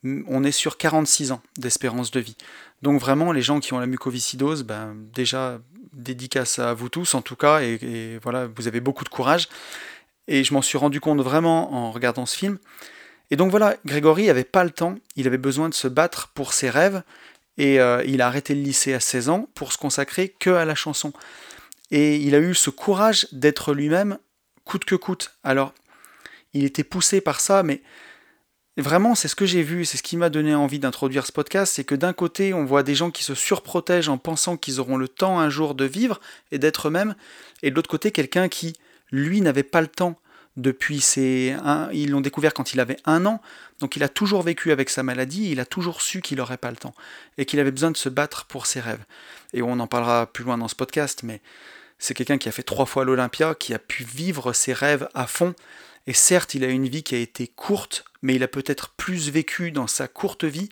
[0.05, 2.37] on est sur 46 ans d'espérance de vie.
[2.83, 5.61] Donc vraiment, les gens qui ont la mucoviscidose, ben, déjà,
[5.93, 9.49] dédicace à vous tous en tout cas, et, voilà, vous avez beaucoup de courage.
[10.29, 12.59] Et je m'en suis rendu compte vraiment en regardant ce film.
[13.31, 16.53] Et donc voilà, Grégory n'avait pas le temps, il avait besoin de se battre pour
[16.53, 17.03] ses rêves,
[17.59, 20.65] et euh, il a arrêté le lycée à 16 ans pour se consacrer que à
[20.65, 21.13] la chanson.
[21.91, 24.19] Et il a eu ce courage d'être lui-même
[24.65, 25.33] coûte que coûte.
[25.43, 25.75] Alors,
[26.55, 27.83] il était poussé par ça, mais
[28.83, 31.73] vraiment, c'est ce que j'ai vu, c'est ce qui m'a donné envie d'introduire ce podcast,
[31.75, 34.97] c'est que d'un côté, on voit des gens qui se surprotègent en pensant qu'ils auront
[34.97, 36.21] le temps un jour de vivre
[36.53, 37.15] et d'être eux-mêmes,
[37.63, 38.75] et de l'autre côté, quelqu'un qui,
[39.11, 40.19] lui, n'avait pas le temps
[40.57, 41.57] depuis ses...
[41.93, 43.41] ils l'ont découvert quand il avait un an,
[43.81, 46.71] donc il a toujours vécu avec sa maladie, il a toujours su qu'il n'aurait pas
[46.71, 46.95] le temps,
[47.37, 49.05] et qu'il avait besoin de se battre pour ses rêves.
[49.55, 51.41] Et on en parlera plus loin dans ce podcast, mais
[51.99, 55.27] c'est quelqu'un qui a fait trois fois l'Olympia, qui a pu vivre ses rêves à
[55.27, 55.55] fond.
[56.07, 59.31] Et certes, il a une vie qui a été courte, mais il a peut-être plus
[59.31, 60.69] vécu dans sa courte vie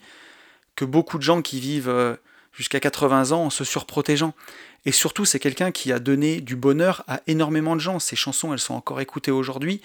[0.74, 2.16] que beaucoup de gens qui vivent euh,
[2.52, 4.34] jusqu'à 80 ans en se surprotégeant.
[4.84, 7.98] Et surtout, c'est quelqu'un qui a donné du bonheur à énormément de gens.
[7.98, 9.80] Ses chansons, elles sont encore écoutées aujourd'hui.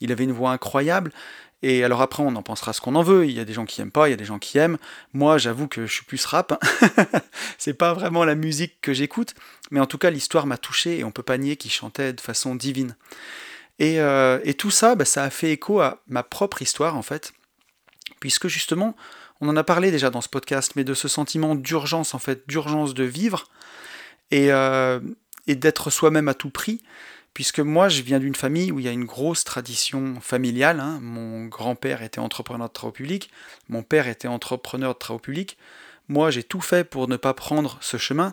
[0.00, 1.12] Il avait une voix incroyable.
[1.62, 3.26] Et alors après, on en pensera ce qu'on en veut.
[3.26, 4.78] Il y a des gens qui aiment pas, il y a des gens qui aiment.
[5.12, 6.62] Moi, j'avoue que je suis plus rap.
[7.58, 9.34] c'est pas vraiment la musique que j'écoute,
[9.70, 12.20] mais en tout cas, l'histoire m'a touché et on peut pas nier qu'il chantait de
[12.20, 12.94] façon divine.
[13.78, 17.32] Et, euh, tout ça, bah, ça a fait écho à ma propre histoire en fait,
[18.20, 18.96] puisque justement,
[19.40, 22.48] on en a parlé déjà dans ce podcast, mais de ce sentiment d'urgence en fait,
[22.48, 23.44] d'urgence de vivre
[24.30, 25.00] et, euh,
[25.46, 26.80] et d'être soi-même à tout prix
[27.36, 30.80] puisque moi je viens d'une famille où il y a une grosse tradition familiale.
[30.80, 31.00] Hein.
[31.02, 33.30] Mon grand-père était entrepreneur de travaux publics,
[33.68, 35.58] mon père était entrepreneur de travaux publics.
[36.08, 38.32] Moi j'ai tout fait pour ne pas prendre ce chemin,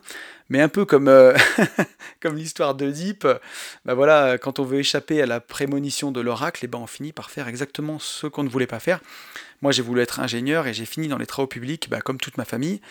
[0.53, 1.35] mais un peu comme, euh,
[2.21, 3.27] comme l'histoire d'Oedipe,
[3.85, 6.85] bah voilà, quand on veut échapper à la prémonition de l'oracle, et eh ben on
[6.85, 8.99] finit par faire exactement ce qu'on ne voulait pas faire.
[9.63, 12.37] Moi j'ai voulu être ingénieur et j'ai fini dans les travaux publics, bah, comme toute
[12.37, 12.81] ma famille,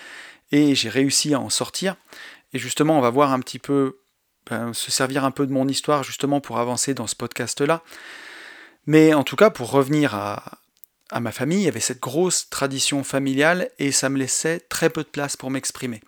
[0.50, 1.94] et j'ai réussi à en sortir.
[2.52, 4.00] Et justement, on va voir un petit peu
[4.50, 7.84] ben, se servir un peu de mon histoire justement pour avancer dans ce podcast-là.
[8.86, 10.58] Mais en tout cas, pour revenir à,
[11.20, 15.04] ma famille, il y avait cette grosse tradition familiale et ça me laissait très peu
[15.04, 16.00] de place pour m'exprimer.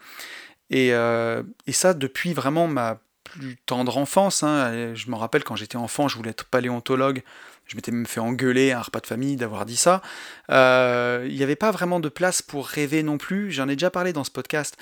[0.70, 4.42] Et, euh, ça depuis vraiment ma plus tendre enfance.
[4.42, 4.94] Hein.
[4.94, 7.22] Je me rappelle quand j'étais enfant, je voulais être paléontologue.
[7.66, 10.03] Je m'étais même fait engueuler à un repas de famille d'avoir dit ça.
[10.50, 13.50] Euh, il n'y avait pas vraiment de place pour rêver non plus.
[13.50, 14.77] J'en ai déjà parlé dans ce podcast.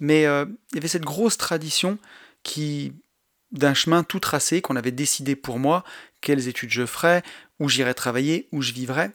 [0.00, 1.98] Mais euh, il y avait cette grosse tradition
[2.42, 2.94] qui
[3.52, 5.84] d'un chemin tout tracé qu'on avait décidé pour moi,
[6.22, 7.22] quelles études je ferais,
[7.60, 9.10] où j'irais travailler, où je vivrais.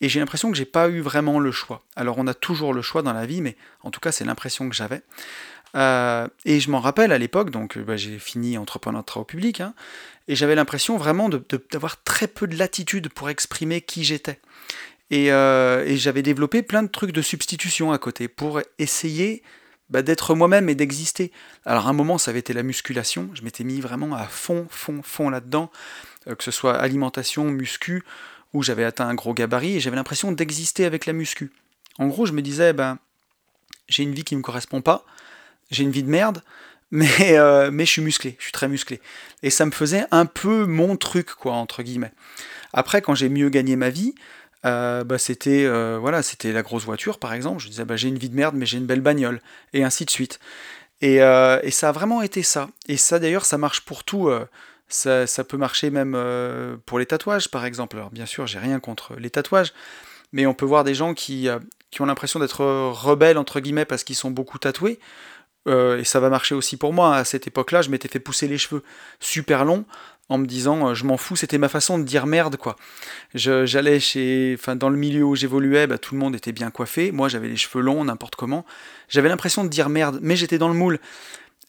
[0.00, 1.82] Et j'ai l'impression que j'ai pas eu vraiment le choix.
[1.96, 4.68] Alors on a toujours le choix dans la vie, mais en tout cas c'est l'impression
[4.68, 5.02] que j'avais.
[5.76, 9.60] Euh, et je m'en rappelle à l'époque, donc bah, j'ai fini entrepreneur de travaux publics,
[9.60, 9.74] hein,
[10.26, 14.40] et j'avais l'impression vraiment d'avoir très peu de latitude pour exprimer qui j'étais.
[15.10, 19.42] Et, euh, et j'avais développé plein de trucs de substitution à côté pour essayer
[19.90, 21.32] bah, d'être moi-même et d'exister.
[21.66, 24.66] Alors à un moment, ça avait été la musculation, je m'étais mis vraiment à fond,
[24.70, 25.70] fond, fond là-dedans,
[26.28, 28.04] euh, que ce soit alimentation, muscu,
[28.52, 31.52] où j'avais atteint un gros gabarit et j'avais l'impression d'exister avec la muscu.
[31.98, 32.98] En gros, je me disais, ben,
[33.88, 35.04] j'ai une vie qui ne me correspond pas,
[35.70, 36.42] j'ai une vie de merde,
[36.90, 39.00] mais, euh, mais je suis musclé, je suis très musclé.
[39.42, 42.12] Et ça me faisait un peu mon truc, quoi, entre guillemets.
[42.72, 44.14] Après, quand j'ai mieux gagné ma vie,
[44.66, 47.62] euh, bah, c'était euh, voilà, c'était la grosse voiture par exemple.
[47.62, 49.40] Je disais bah, j'ai une vie de merde mais j'ai une belle bagnole
[49.72, 50.38] et ainsi de suite.
[51.00, 52.68] Et, euh, et ça a vraiment été ça.
[52.88, 54.30] Et ça d'ailleurs ça marche pour tout.
[54.90, 56.12] Ça, peut marcher même
[56.84, 57.96] pour les tatouages par exemple.
[57.96, 59.72] Alors bien sûr j'ai rien contre les tatouages,
[60.32, 61.48] mais on peut voir des gens qui,
[61.90, 64.98] qui ont l'impression d'être rebelles entre guillemets parce qu'ils sont beaucoup tatoués.
[65.68, 67.16] et ça va marcher aussi pour moi.
[67.16, 68.82] À cette époque-là, je m'étais fait pousser les cheveux
[69.20, 69.84] super longs
[70.30, 72.76] en me disant euh, je m'en fous, c'était ma façon de dire merde quoi.
[73.34, 77.12] J'allais chez, enfin dans le milieu où j'évoluais, bah, tout le monde était bien coiffé,
[77.12, 78.64] moi j'avais les cheveux longs n'importe comment.
[79.08, 81.00] J'avais l'impression de dire merde, mais j'étais dans le moule.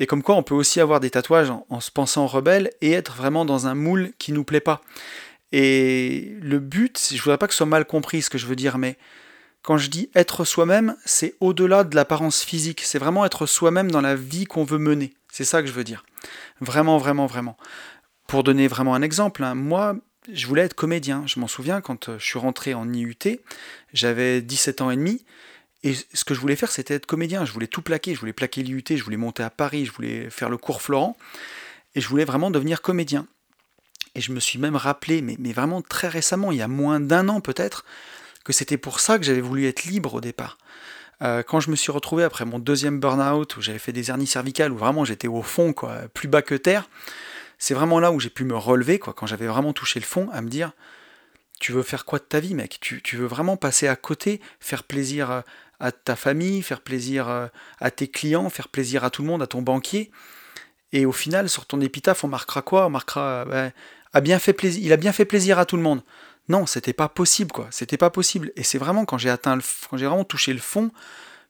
[0.01, 3.15] Et comme quoi on peut aussi avoir des tatouages en, se pensant rebelle et être
[3.15, 4.81] vraiment dans un moule qui nous plaît pas.
[5.51, 8.55] Et le but, je voudrais pas que ce soit mal compris ce que je veux
[8.55, 8.97] dire, mais
[9.61, 12.81] quand je dis être soi-même, c'est au-delà de l'apparence physique.
[12.83, 15.13] C'est vraiment être soi-même dans la vie qu'on veut mener.
[15.31, 16.03] C'est ça que je veux dire.
[16.61, 17.55] Vraiment, vraiment, vraiment.
[18.25, 19.95] Pour donner vraiment un exemple, hein, moi,
[20.33, 21.21] je voulais être comédien.
[21.27, 23.39] Je m'en souviens quand euh, je suis rentré en IUT,
[23.93, 25.23] j'avais 17 ans et demi,
[25.83, 27.43] et ce que je voulais faire, c'était être comédien.
[27.43, 28.13] Je voulais tout plaquer.
[28.13, 31.17] Je voulais plaquer l'IUT, je voulais monter à Paris, je voulais faire le cours Florent,
[31.95, 33.27] et je voulais vraiment devenir comédien.
[34.13, 37.29] Et je me suis même rappelé, mais, vraiment très récemment, il y a moins d'un
[37.29, 37.85] an peut-être,
[38.43, 40.57] que c'était pour ça que j'avais voulu être libre au départ.
[41.21, 44.27] Euh, quand je me suis retrouvé après mon deuxième burn-out, où j'avais fait des hernies
[44.27, 45.73] cervicales, où vraiment j'étais au fond,
[46.13, 46.89] plus bas que terre,
[47.57, 50.29] c'est vraiment là où j'ai pu me relever, quoi, quand j'avais vraiment touché le fond,
[50.33, 50.73] à me dire,
[51.59, 52.79] tu veux faire quoi de ta vie, mec?
[52.81, 55.43] Tu, veux vraiment passer à côté, faire plaisir
[55.81, 57.47] à ta famille, faire plaisir euh,
[57.79, 60.11] à tes clients, faire plaisir à tout le monde, à ton banquier.
[60.93, 62.85] Et au final, sur ton épitaphe, on marquera quoi?
[62.85, 63.71] On marquera ben,
[64.13, 66.03] a bien fait plaisir, il a bien fait plaisir à tout le monde.
[66.49, 67.67] Non, c'était pas possible, quoi.
[67.71, 68.51] C'était pas possible.
[68.55, 70.91] Et c'est vraiment quand j'ai atteint le, quand j'ai vraiment touché le fond,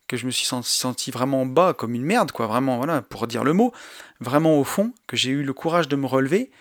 [0.07, 2.47] que je me suis senti vraiment bas, comme une merde, quoi.
[2.47, 3.73] Vraiment, voilà, pour dire le mot,
[4.19, 6.51] vraiment au fond, que j'ai eu le courage de me relever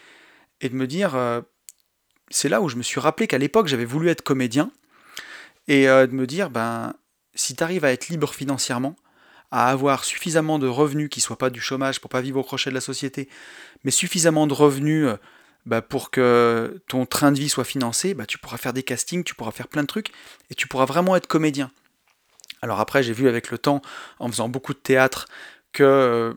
[0.61, 1.14] et de me dire.
[1.14, 1.40] Euh,
[2.30, 4.70] c'est là où je me suis rappelé qu'à l'époque, j'avais voulu être comédien
[5.66, 6.94] et euh, de me dire, ben,
[7.35, 8.97] si tu arrives à être libre financièrement,
[9.51, 12.71] à avoir suffisamment de revenus qui soient pas du chômage pour pas vivre au crochet
[12.71, 13.29] de la société,
[13.85, 15.16] mais suffisamment de revenus euh,
[15.66, 19.25] bah, pour que ton train de vie soit financé, bah, tu pourras faire des castings,
[19.25, 20.12] tu pourras faire plein de trucs,
[20.51, 21.71] et tu pourras vraiment être comédien.
[22.62, 23.83] Alors après, j'ai vu avec le temps,
[24.19, 25.27] en faisant beaucoup de théâtre,
[25.73, 26.35] que euh,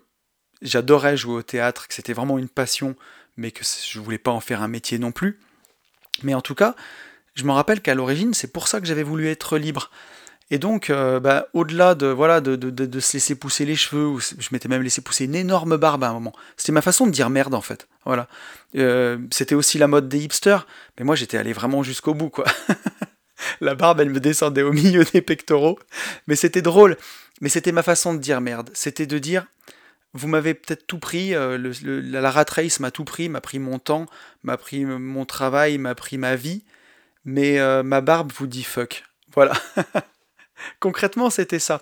[0.62, 2.96] j'adorais jouer au théâtre, que c'était vraiment une passion,
[3.38, 5.40] mais que je voulais pas en faire un métier non plus.
[6.22, 6.76] Mais en tout cas,
[7.36, 9.90] je me rappelle qu'à l'origine, c'est pour ça que j'avais voulu être libre.
[10.52, 14.50] Et donc, euh, bah, au-delà de, voilà, de, de, se laisser pousser les cheveux, je
[14.52, 16.34] m'étais même laissé pousser une énorme barbe à un moment.
[16.58, 17.88] C'était ma façon de dire merde, en fait.
[18.06, 18.28] Voilà.
[18.76, 22.46] Euh, c'était aussi la mode des hipsters, mais moi, j'étais allé vraiment jusqu'au bout, quoi.
[23.62, 25.80] la barbe, elle me descendait au milieu des pectoraux.
[26.28, 26.98] Mais c'était drôle.
[27.42, 28.70] Mais c'était ma façon de dire merde.
[28.74, 29.48] C'était de dire,
[30.14, 33.80] vous m'avez peut-être tout pris, euh, la rat race m'a tout pris, m'a pris mon
[33.80, 34.06] temps,
[34.44, 36.64] m'a pris mon travail, m'a pris ma vie,
[37.26, 39.04] mais ma barbe vous dit fuck.
[39.34, 39.54] Voilà.
[40.80, 41.82] Concrètement, c'était ça.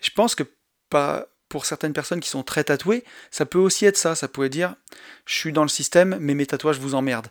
[0.00, 0.44] Je pense que
[0.88, 4.14] pas pour certaines personnes qui sont très tatouées, ça peut aussi être ça.
[4.14, 4.76] Ça pourrait dire
[5.26, 7.28] je suis dans le système, mais mes tatouages vous emmerdent.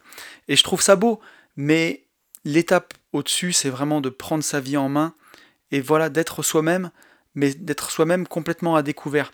[0.47, 1.21] Et je trouve ça beau,
[1.56, 2.06] mais
[2.45, 5.13] l'étape au-dessus, c'est vraiment de prendre sa vie en main
[5.71, 6.91] et voilà, d'être soi-même,
[7.36, 9.32] mais d'être soi-même complètement à découvert.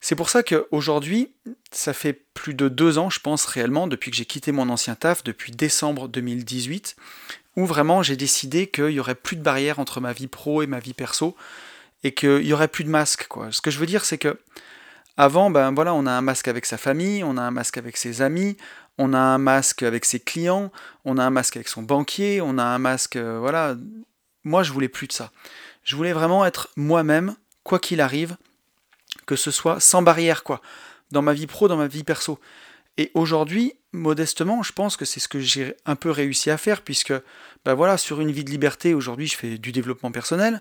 [0.00, 1.32] C'est pour ça qu'aujourd'hui,
[1.72, 4.94] ça fait plus de deux ans, je pense réellement, depuis que j'ai quitté mon ancien
[4.94, 6.96] taf, depuis décembre 2018,
[7.56, 10.66] où vraiment j'ai décidé qu'il n'y aurait plus de barrière entre ma vie pro et
[10.66, 11.36] ma vie perso,
[12.02, 13.28] et qu'il n'y aurait plus de masque.
[13.50, 14.38] Ce que je veux dire, c'est que
[15.18, 17.98] avant, ben voilà, on a un masque avec sa famille, on a un masque avec
[17.98, 18.56] ses amis,
[18.96, 20.72] on a un masque avec ses clients,
[21.04, 23.76] on a un masque avec son banquier, on a un masque, euh, voilà.
[24.44, 25.30] Moi, je voulais plus de ça.
[25.84, 28.38] Je voulais vraiment être moi-même, quoi qu'il arrive,
[29.30, 30.60] que ce soit sans barrière, quoi,
[31.12, 32.40] dans ma vie pro, dans ma vie perso.
[32.96, 36.82] Et aujourd'hui, modestement, je pense que c'est ce que j'ai un peu réussi à faire,
[36.82, 37.12] puisque,
[37.64, 40.60] ben voilà, sur une vie de liberté, aujourd'hui, je fais du développement personnel.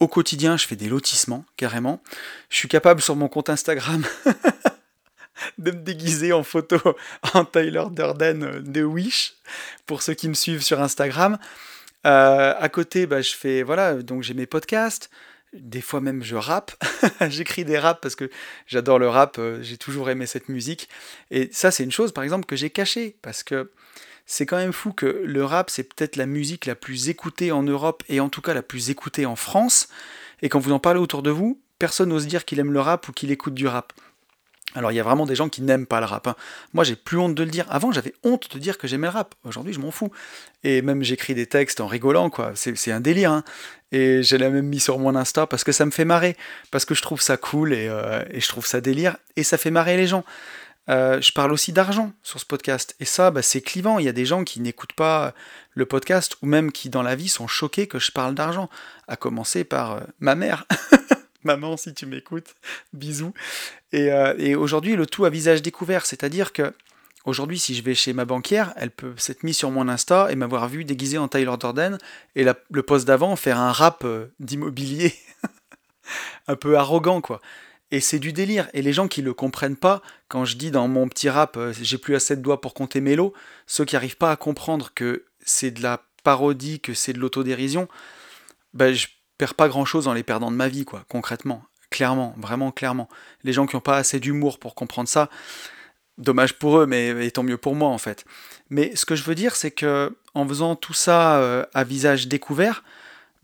[0.00, 2.02] Au quotidien, je fais des lotissements, carrément.
[2.50, 4.04] Je suis capable sur mon compte Instagram
[5.56, 6.76] de me déguiser en photo
[7.32, 9.32] en Tyler Durden de Wish,
[9.86, 11.38] pour ceux qui me suivent sur Instagram.
[12.06, 15.08] Euh, à côté, bah, je fais, voilà, donc j'ai mes podcasts,
[15.52, 16.72] des fois même je rappe,
[17.28, 18.30] j'écris des raps parce que
[18.66, 20.88] j'adore le rap, euh, j'ai toujours aimé cette musique.
[21.30, 23.70] Et ça c'est une chose par exemple que j'ai cachée, parce que
[24.26, 27.62] c'est quand même fou que le rap c'est peut-être la musique la plus écoutée en
[27.62, 29.88] Europe et en tout cas la plus écoutée en France.
[30.42, 33.08] Et quand vous en parlez autour de vous, personne n'ose dire qu'il aime le rap
[33.08, 33.92] ou qu'il écoute du rap.
[34.74, 36.26] Alors il y a vraiment des gens qui n'aiment pas le rap.
[36.26, 36.36] Hein.
[36.74, 37.64] Moi j'ai plus honte de le dire.
[37.70, 39.34] Avant j'avais honte de dire que j'aimais le rap.
[39.44, 40.10] Aujourd'hui je m'en fous.
[40.62, 42.52] Et même j'écris des textes en rigolant quoi.
[42.54, 43.32] C'est un délire.
[43.32, 43.44] Hein.
[43.92, 46.36] Et je l'ai même mis sur mon Insta parce que ça me fait marrer.
[46.70, 49.16] Parce que je trouve ça cool et, euh, je trouve ça délire.
[49.36, 50.24] Et ça fait marrer les gens.
[50.90, 52.94] Euh, je parle aussi d'argent sur ce podcast.
[53.00, 53.98] Et ça, bah, c'est clivant.
[53.98, 55.34] Il y a des gens qui n'écoutent pas
[55.74, 58.68] le podcast ou même qui, dans la vie, sont choqués que je parle d'argent.
[59.06, 60.66] À commencer par euh, ma mère.
[61.48, 62.54] Maman, si tu m'écoutes,
[62.92, 63.32] bisous.
[63.92, 66.04] Et, et aujourd'hui, le tout à visage découvert.
[66.04, 66.72] C'est-à-dire que
[67.28, 70.34] Aujourd'hui, si je vais chez ma banquière, elle peut s'être mise sur mon Insta et
[70.34, 71.98] m'avoir vu déguisé en Tyler Durden
[72.36, 75.12] et le poste d'avant faire un rap euh, d'immobilier
[76.48, 77.42] un peu arrogant, quoi.
[77.90, 78.70] Et c'est du délire.
[78.72, 81.74] Et les gens qui le comprennent pas, quand je dis dans mon petit rap, euh,
[81.78, 83.34] j'ai plus assez de doigts pour compter mes lots,
[83.66, 87.88] ceux qui n'arrivent pas à comprendre que c'est de la parodie, que c'est de l'autodérision,
[88.72, 89.08] ben je
[89.38, 91.62] perds pas grand chose en les perdant de ma vie, quoi, concrètement.
[91.90, 93.08] Clairement, vraiment clairement.
[93.44, 95.30] Les gens qui n'ont pas assez d'humour pour comprendre ça,
[96.18, 98.24] Dommage pour eux, mais, tant mieux pour moi en fait.
[98.70, 102.26] Mais ce que je veux dire, c'est que en faisant tout ça euh, à visage
[102.26, 102.82] découvert,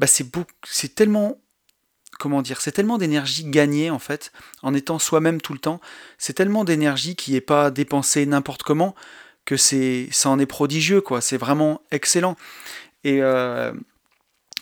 [0.01, 0.27] bah c'est
[0.67, 1.39] c'est tellement
[2.19, 5.81] comment dire, c'est tellement d'énergie gagnée en fait, en étant soi-même tout le temps.
[6.19, 8.97] C'est tellement d'énergie qui n'est pas dépensée n'importe comment
[9.45, 11.21] que c'est, ça en est prodigieux, quoi.
[11.21, 12.37] C'est vraiment excellent.
[13.05, 13.73] Et, euh,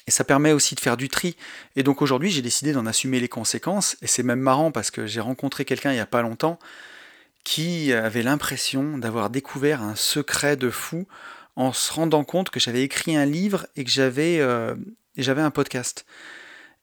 [0.06, 1.36] et ça permet aussi de faire du tri.
[1.76, 3.96] Et donc aujourd'hui, j'ai décidé d'en assumer les conséquences.
[4.02, 6.58] Et c'est même marrant parce que j'ai rencontré quelqu'un il n'y a pas longtemps
[7.44, 11.06] qui avait l'impression d'avoir découvert un secret de fou
[11.56, 14.74] en se rendant compte que j'avais écrit un livre et que j'avais euh,
[15.16, 16.06] un podcast.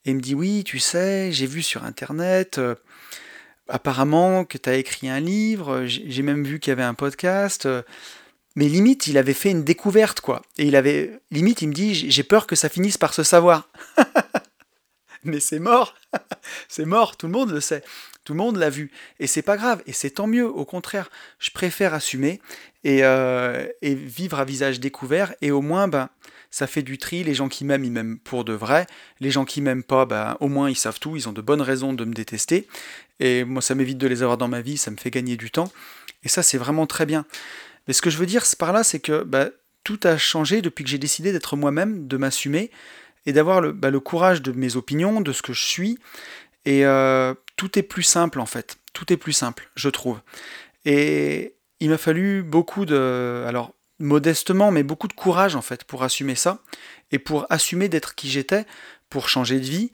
[0.04, 2.74] Et il me dit oui, tu sais, j'ai vu sur internet euh,
[3.68, 7.68] apparemment que tu as écrit un livre, j'ai même vu qu'il y avait un podcast.
[8.56, 10.42] Mais limite, il avait fait une découverte, quoi.
[10.58, 13.68] Et il avait, limite, il me dit, j'ai peur que ça finisse par se savoir.
[15.24, 15.94] mais c'est mort,
[16.68, 17.82] c'est mort, tout le monde le sait,
[18.24, 21.10] tout le monde l'a vu, et c'est pas grave, et c'est tant mieux, au contraire,
[21.38, 22.40] je préfère assumer
[22.84, 26.08] et, euh, et, vivre à visage découvert, et au moins, ben,
[26.50, 28.86] ça fait du tri, les gens qui m'aiment, ils m'aiment pour de vrai,
[29.20, 31.62] les gens qui m'aiment pas, ben, au moins ils savent tout, ils ont de bonnes
[31.62, 32.66] raisons de me détester,
[33.20, 35.50] et moi ça m'évite de les avoir dans ma vie, ça me fait gagner du
[35.50, 35.70] temps,
[36.24, 37.26] et ça c'est vraiment très bien.
[37.86, 39.48] Mais ce que je veux dire par là, c'est que bah,
[39.84, 42.70] tout a changé depuis que j'ai décidé d'être moi-même, de m'assumer
[43.26, 45.98] et d'avoir le, bah, courage de mes opinions, de ce que je suis.
[46.64, 48.78] Et euh, tout est plus simple en fait.
[48.92, 50.20] Tout est plus simple, je trouve.
[50.84, 56.02] Et il m'a fallu beaucoup de, alors modestement, mais beaucoup de courage en fait pour
[56.02, 56.62] assumer ça
[57.10, 58.66] et pour assumer d'être qui j'étais,
[59.08, 59.92] pour changer de vie.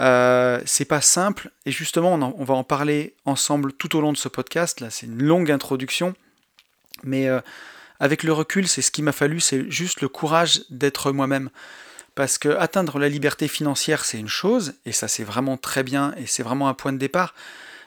[0.00, 4.12] Euh, c'est pas simple et justement on, on, va en parler ensemble tout au long
[4.12, 4.80] de ce podcast.
[4.80, 6.14] Là, c'est une longue introduction
[7.06, 7.40] mais euh,
[8.00, 11.50] avec le recul, c'est ce qui m'a fallu, c'est juste le courage d'être moi-même.
[12.14, 16.14] Parce que atteindre la liberté financière, c'est une chose, et ça c'est vraiment très bien,
[16.16, 17.34] et c'est vraiment un point de départ.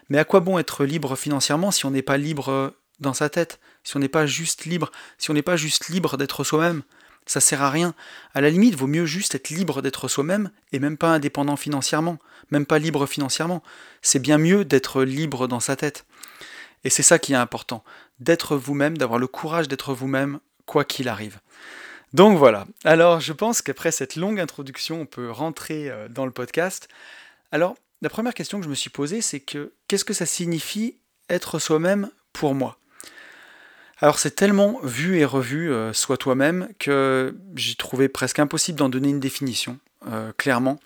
[0.09, 3.59] Mais à quoi bon être libre financièrement si on n'est pas libre dans sa tête,
[3.83, 6.83] si on n'est pas juste libre, si on n'est pas juste libre d'être soi-même
[7.29, 7.93] ça sert à rien.
[8.33, 12.17] À la limite, vaut mieux juste être libre d'être soi-même et même pas indépendant financièrement,
[12.49, 13.61] même pas libre financièrement.
[14.01, 16.05] C'est bien mieux d'être libre dans sa tête.
[16.83, 17.83] Et c'est ça qui est important,
[18.19, 21.39] d'être vous-même, d'avoir le courage d'être vous-même, quoi qu'il arrive.
[22.13, 26.31] Donc voilà, alors je pense qu'après cette longue introduction, on peut rentrer euh, dans le
[26.31, 26.87] podcast.
[27.51, 30.95] Alors, la première question que je me suis posée, c'est que qu'est-ce que ça signifie
[31.29, 32.79] être soi-même pour moi?
[34.01, 38.89] Alors c'est tellement vu et revu, euh, soit toi-même, que j'ai trouvé presque impossible d'en
[38.89, 39.77] donner une définition,
[40.07, 40.79] euh, clairement.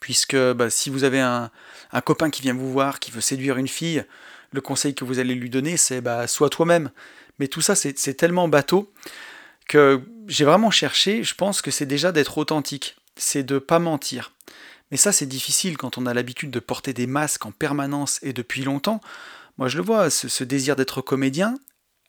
[0.00, 1.50] Puisque bah, si vous avez un,
[1.92, 4.04] un, copain qui vient vous voir, qui veut séduire une fille,
[4.52, 6.90] le conseil que vous allez lui donner, c'est bah, sois toi-même.
[7.38, 8.92] Mais tout ça, c'est tellement bateau
[9.68, 14.32] que j'ai vraiment cherché, je pense que c'est déjà d'être authentique, c'est de pas mentir.
[14.90, 18.32] Mais ça, c'est difficile quand on a l'habitude de porter des masques en permanence et
[18.32, 19.00] depuis longtemps.
[19.56, 21.58] Moi, je le vois, ce, désir d'être comédien,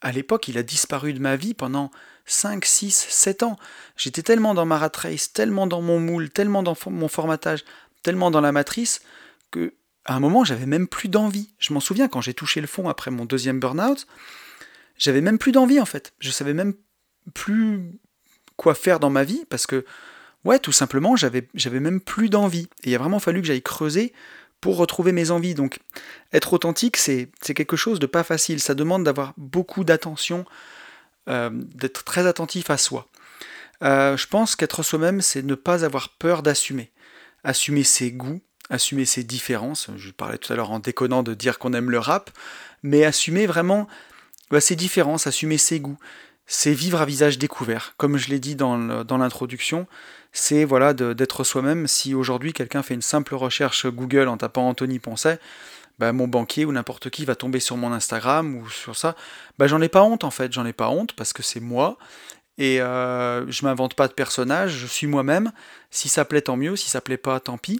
[0.01, 1.91] à l'époque, il a disparu de ma vie pendant
[2.25, 3.57] 5, 6, 7 ans.
[3.95, 7.63] J'étais tellement dans ma rat race, tellement dans mon moule, tellement dans mon formatage,
[8.01, 9.01] tellement dans la matrice,
[9.51, 9.73] que
[10.05, 11.49] à un moment, j'avais même plus d'envie.
[11.59, 14.07] Je m'en souviens quand j'ai touché le fond après mon deuxième burn-out,
[14.97, 16.13] j'avais même plus d'envie en fait.
[16.19, 16.73] Je savais même
[17.33, 17.99] plus
[18.57, 19.85] quoi faire dans ma vie parce que,
[20.43, 21.47] ouais, tout simplement, j'avais,
[21.79, 22.69] même plus d'envie.
[22.83, 24.13] Il a vraiment fallu que j'aille creuser
[24.61, 25.55] pour retrouver mes envies.
[25.55, 25.79] Donc,
[26.31, 28.59] être authentique, c'est, c'est quelque chose de pas facile.
[28.59, 30.45] Ça demande d'avoir beaucoup d'attention,
[31.29, 33.07] euh, d'être très attentif à soi.
[33.83, 36.91] Euh, je pense qu'être soi-même, c'est ne pas avoir peur d'assumer.
[37.43, 38.41] Assumer ses goûts,
[38.73, 39.89] assumer ses différences.
[39.95, 42.31] Je parlais tout à l'heure en déconnant de dire qu'on aime le rap,
[42.81, 43.87] mais assumer vraiment
[44.49, 45.97] bah, ses différences, assumer ses goûts.
[46.45, 47.93] C'est vivre à visage découvert.
[47.97, 49.87] Comme je l'ai dit dans l'introduction,
[50.33, 51.87] c'est voilà d'être soi-même.
[51.87, 55.39] Si aujourd'hui quelqu'un fait une simple recherche Google en tapant Anthony Poncet,
[55.99, 59.15] bah, mon banquier ou n'importe qui va tomber sur mon Instagram ou sur ça,
[59.57, 61.97] bah, j'en ai pas honte en fait, j'en ai pas honte parce que c'est moi
[62.57, 65.51] et euh, je m'invente pas de personnage, je suis moi-même.
[65.89, 66.75] Si ça plaît, tant mieux.
[66.75, 67.79] Si ça plaît pas, tant pis.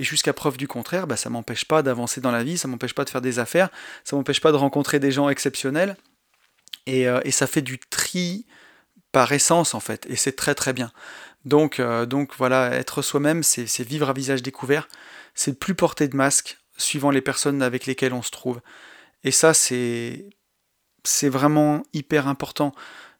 [0.00, 2.94] Et jusqu'à preuve du contraire, bah, ça m'empêche pas d'avancer dans la vie, ça m'empêche
[2.94, 3.68] pas de faire des affaires,
[4.02, 5.94] ça m'empêche pas de rencontrer des gens exceptionnels.
[6.86, 8.46] Et, euh, ça fait du tri
[9.12, 10.06] par essence en fait.
[10.08, 10.90] Et c'est très très bien.
[11.44, 12.06] Donc, euh,
[12.38, 14.88] voilà, être soi-même, c'est vivre à visage découvert.
[15.34, 18.62] C'est plus porter de masque suivant les personnes avec lesquelles on se trouve.
[19.22, 20.30] Et ça, c'est
[21.24, 22.72] vraiment hyper important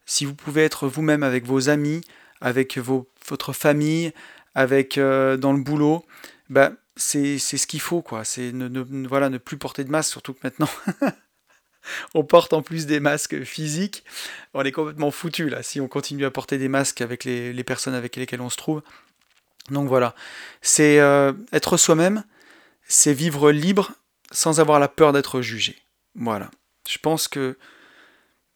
[0.07, 2.01] si vous pouvez être vous-même avec vos amis,
[2.41, 4.15] avec votre famille,
[4.55, 6.07] avec euh, dans le boulot,
[6.51, 8.25] bah, c'est ce qu'il faut, quoi.
[8.25, 10.69] C'est ne, voilà, ne plus porter de masque, surtout que maintenant,
[12.15, 14.05] on porte en plus des masques physiques.
[14.53, 17.95] On est complètement foutu, là, si on continue à porter des masques avec les, personnes
[17.95, 18.83] avec lesquelles on se trouve.
[19.71, 20.15] Donc voilà,
[20.61, 22.25] c'est euh, être soi-même,
[22.87, 23.93] c'est vivre libre
[24.33, 25.77] sans avoir la peur d'être jugé.
[26.15, 26.51] Voilà.
[26.89, 27.57] Je pense que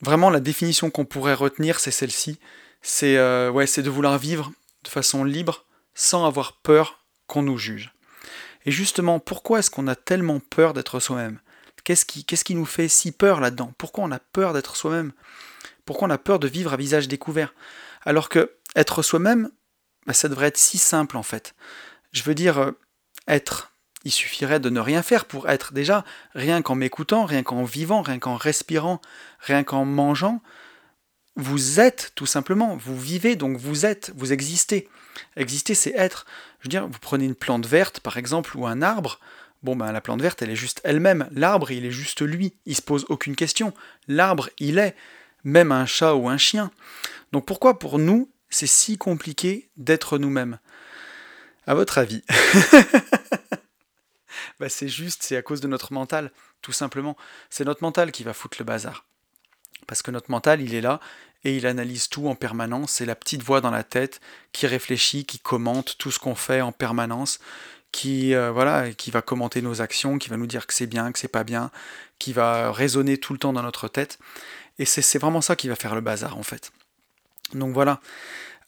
[0.05, 2.39] Vraiment, la définition qu'on pourrait retenir, c'est celle-ci.
[2.83, 5.65] C'est euh, ouais, de vouloir vivre de façon libre,
[5.95, 7.93] sans avoir peur qu'on nous juge.
[8.67, 11.39] Et justement, pourquoi est-ce qu'on a tellement peur d'être soi-même?
[11.85, 13.75] Qu'est-ce qui, qu'est-ce qui nous fait si peur là-dedans?
[13.77, 15.13] Pourquoi on a peur d'être soi-même?
[15.85, 17.55] Pourquoi on a peur de vivre à visage découvert?
[18.07, 19.51] Alors que être soi-même,
[20.07, 21.55] bah, ça devrait être si simple en fait.
[22.13, 22.73] Je veux dire, euh,
[23.29, 23.73] être.
[24.05, 25.73] Il suffirait de ne rien faire pour être.
[25.73, 26.05] Déjà,
[26.35, 29.01] rien qu'en m'écoutant, rien qu'en vivant, rien qu'en respirant,
[29.41, 30.43] rien qu'en mangeant,
[31.37, 32.77] vous êtes tout simplement.
[32.77, 34.89] Vous vivez, donc vous êtes, vous existez.
[35.37, 36.27] Exister, c'est être.
[36.65, 39.21] Je veux dire, vous prenez une plante verte, par exemple, ou un arbre.
[39.63, 41.29] Bon, ben la plante verte, elle est juste elle-même.
[41.31, 42.55] L'arbre, il est juste lui.
[42.65, 43.75] Il se pose aucune question.
[44.09, 44.97] L'arbre, il est.
[45.45, 46.71] Même un chat ou un chien.
[47.33, 50.59] Donc pourquoi pour nous, c'est si compliqué d'être nous-mêmes?
[51.67, 52.23] À votre avis?
[54.61, 56.31] Bah, C'est juste, c'est à cause de notre mental,
[56.63, 57.17] tout simplement.
[57.51, 59.05] C'est notre mental qui va foutre le bazar.
[59.89, 61.01] Parce que notre mental, il est là
[61.45, 62.93] et il analyse tout en permanence.
[62.93, 64.21] C'est la petite voix dans la tête
[64.53, 67.39] qui réfléchit, qui commente tout ce qu'on fait en permanence,
[67.93, 71.13] qui euh, voilà, qui va commenter nos actions, qui va nous dire que c'est bien,
[71.13, 71.71] que c'est pas bien,
[72.19, 74.19] qui va résonner tout le temps dans notre tête.
[74.79, 76.73] Et c'est vraiment ça qui va faire le bazar en fait.
[77.53, 78.01] Donc voilà.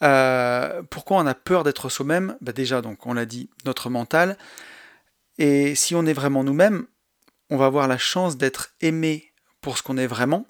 [0.03, 2.37] Euh, pourquoi on a peur d'être soi-même?
[2.41, 4.37] Bah Déjà, donc on l'a dit, notre mental.
[5.39, 6.87] Et si on est vraiment nous-mêmes,
[7.51, 10.47] on va avoir la chance d'être aimé pour ce qu'on est vraiment,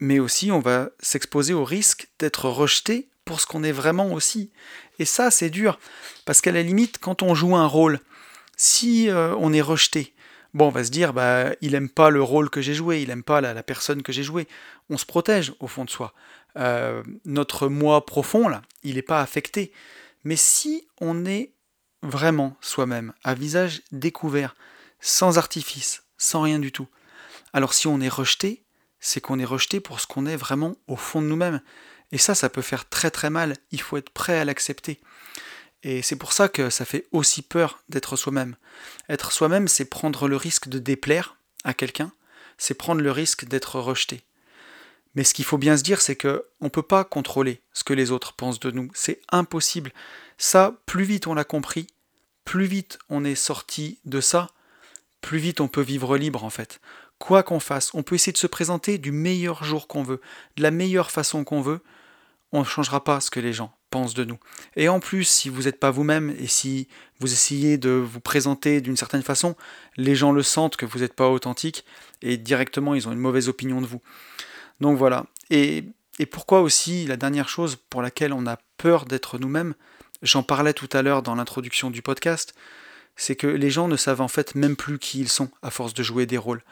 [0.00, 4.50] mais aussi on va s'exposer au risque d'être rejeté pour ce qu'on est vraiment aussi.
[4.98, 5.78] Et ça, c'est dur,
[6.24, 8.00] parce qu'à la limite, quand on joue un rôle,
[8.56, 10.14] si euh, on est rejeté,
[10.54, 13.10] bon, on va se dire, bah, il aime pas le rôle que j'ai joué, il
[13.10, 14.48] aime pas la, personne que j'ai joué.
[14.88, 16.14] On se protège au fond de soi.
[16.56, 19.72] Euh, notre moi profond, là, il n'est pas affecté.
[20.24, 21.52] Mais si on est
[22.02, 24.56] vraiment soi-même, à visage découvert,
[25.00, 26.88] sans artifice, sans rien du tout,
[27.52, 28.64] alors si on est rejeté,
[29.00, 31.60] c'est qu'on est rejeté pour ce qu'on est vraiment au fond de nous-mêmes.
[32.12, 33.56] Et ça, ça peut faire très très mal.
[33.70, 35.00] Il faut être prêt à l'accepter.
[35.82, 38.56] Et c'est pour ça que ça fait aussi peur d'être soi-même.
[39.08, 42.10] Être soi-même, c'est prendre le risque de déplaire à quelqu'un,
[42.56, 44.22] c'est prendre le risque d'être rejeté.
[45.14, 47.94] Mais ce qu'il faut bien se dire, c'est que on peut pas contrôler ce que
[47.94, 48.90] les autres pensent de nous.
[48.94, 49.92] C'est impossible.
[50.36, 51.86] Ça, plus vite on l'a compris,
[52.44, 54.50] plus vite on est sorti de ça,
[55.20, 56.80] plus vite on peut vivre libre en fait.
[57.18, 60.20] Quoi qu'on fasse, on peut essayer de se présenter du meilleur jour qu'on veut,
[60.56, 61.80] de la meilleure façon qu'on veut.
[62.52, 64.38] On ne changera pas ce que les gens pensent de nous.
[64.76, 66.88] Et en plus, si vous n'êtes pas vous-même et si
[67.20, 69.56] vous essayez de vous présenter d'une certaine façon,
[69.96, 71.84] les gens le sentent que vous n'êtes pas authentique
[72.22, 74.00] et directement ils ont une mauvaise opinion de vous.
[74.80, 75.26] Donc voilà.
[75.50, 75.84] Et,
[76.30, 79.74] pourquoi aussi, la dernière chose pour laquelle on a peur d'être nous-mêmes,
[80.22, 82.54] j'en parlais tout à l'heure dans l'introduction du podcast,
[83.14, 85.94] c'est que les gens ne savent en fait même plus qui ils sont à force
[85.94, 86.62] de jouer des rôles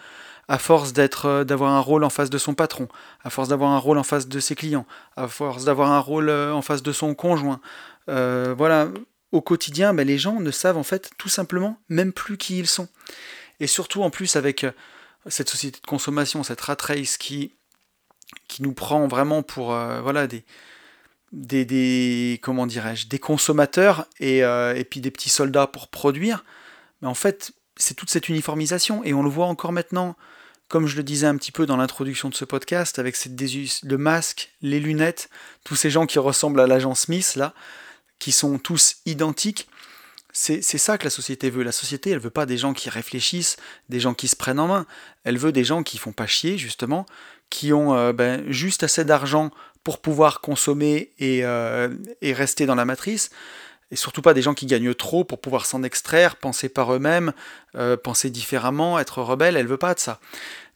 [0.49, 2.88] à force d'être, euh, d'avoir un rôle en face de son patron,
[3.24, 4.86] à force d'avoir un rôle en face de ses clients,
[5.16, 7.61] à force d'avoir un rôle euh, en face de son conjoint.
[8.09, 8.88] Euh, voilà,
[9.32, 12.68] au quotidien, ben, les gens ne savent en fait tout simplement même plus qui ils
[12.68, 12.88] sont.
[13.59, 14.66] Et surtout en plus avec
[15.26, 17.55] cette société de consommation, cette rat race qui,
[18.49, 20.44] qui nous prend vraiment pour voilà, des,
[21.32, 26.44] des, comment dirais-je, des consommateurs et, et puis des petits soldats pour produire.
[27.01, 30.16] Mais en fait, c'est toute cette uniformisation et on le voit encore maintenant
[30.68, 33.96] comme je le disais un petit peu dans l'introduction de ce podcast, avec cette le
[33.96, 35.30] masque, les lunettes,
[35.64, 37.54] tous ces gens qui ressemblent à l'agent Smith, là,
[38.18, 39.68] qui sont tous identiques,
[40.38, 41.62] c'est ça que la société veut.
[41.62, 43.56] La société, elle veut pas des gens qui réfléchissent,
[43.88, 44.86] des gens qui se prennent en main.
[45.24, 47.06] Elle veut des gens qui font pas chier, justement,
[47.48, 49.50] qui ont euh, ben, juste assez d'argent
[49.82, 51.88] pour pouvoir consommer et, euh,
[52.20, 53.30] et rester dans la matrice
[53.91, 57.32] et surtout pas des gens qui gagnent trop pour pouvoir s'en extraire, penser par eux-mêmes,
[57.76, 60.20] euh, penser différemment, être rebelles, elle veut pas de ça.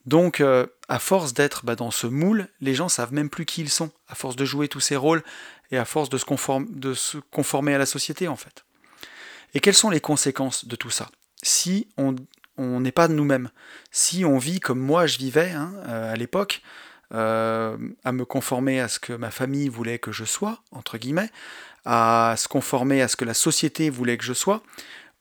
[0.05, 3.61] Donc, euh, à force d'être bah, dans ce moule, les gens savent même plus qui
[3.61, 5.23] ils sont, à force de jouer tous ces rôles
[5.71, 8.65] et à force de se, conformer à la société en fait.
[9.53, 11.09] Et quelles sont les conséquences de tout ça?
[11.43, 12.15] Si on
[12.57, 13.49] n'est pas nous-mêmes,
[13.91, 16.61] si on vit comme moi je vivais hein, euh, à l'époque,
[17.13, 17.75] à
[18.13, 21.29] me conformer à ce que ma famille voulait que je sois, entre guillemets,
[21.85, 24.61] à se conformer à ce que la société voulait que je sois,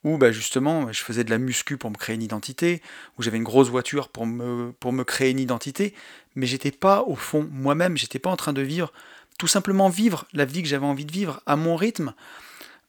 [0.05, 2.83] où bah, justement je faisais de la muscu pour me créer une identité,
[3.19, 5.95] où j'avais une grosse voiture pour me, pour me créer une identité,
[6.35, 8.93] mais j'étais pas au fond moi-même, j'étais pas en train de vivre,
[9.39, 12.15] tout simplement vivre la vie que j'avais envie de vivre à mon rythme.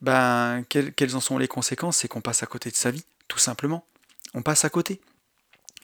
[0.01, 1.97] Ben, quelles, quelles en sont les conséquences?
[1.97, 3.85] C'est qu'on passe à côté de sa vie, tout simplement.
[4.33, 4.99] On passe à côté.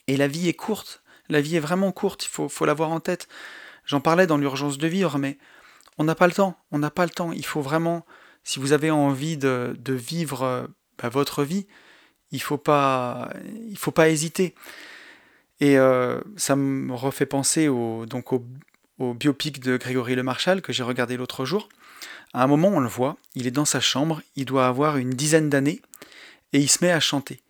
[0.08, 3.00] Et la vie est courte, la vie est vraiment courte, il faut, faut l'avoir en
[3.00, 3.28] tête.
[3.84, 5.38] J'en parlais dans l'urgence de vivre, mais
[5.98, 7.32] on n'a pas le temps, on n'a pas le temps.
[7.32, 8.06] Il faut vraiment,
[8.44, 10.66] si vous avez envie de, vivre euh,
[11.00, 11.66] bah, votre vie,
[12.30, 13.30] il faut pas,
[13.76, 14.54] faut pas hésiter.
[15.60, 18.44] Et euh, ça me refait penser au, donc au,
[19.14, 21.68] biopic de Grégory Le Marchal que j'ai regardé l'autre jour.
[22.32, 25.10] À un moment, on le voit, il est dans sa chambre, il doit avoir une
[25.10, 25.80] dizaine d'années,
[26.52, 27.40] et il se met à chanter.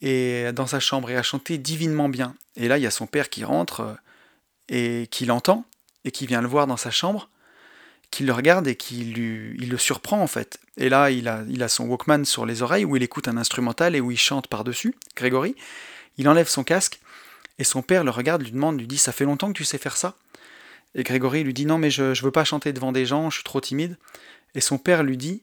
[0.00, 2.34] Et dans sa chambre, et à chanter divinement bien.
[2.56, 3.94] Et là, il y a son père qui rentre euh,
[4.68, 5.64] et qui l'entend,
[6.04, 7.28] et qui vient le voir dans sa chambre,
[8.10, 10.58] qui le regarde et qui lui, il le surprend en fait.
[10.76, 13.36] Et là, il a, il a son Walkman sur les oreilles où il écoute un
[13.36, 15.54] instrumental et où il chante par-dessus, Grégory.
[16.18, 17.00] Il enlève son casque
[17.58, 19.78] et son père le regarde, lui demande, lui dit Ça fait longtemps que tu sais
[19.78, 20.16] faire ça?
[20.94, 23.36] Et Grégory lui dit Non, mais je ne veux pas chanter devant des gens, je
[23.36, 23.98] suis trop timide.
[24.54, 25.42] Et son père lui dit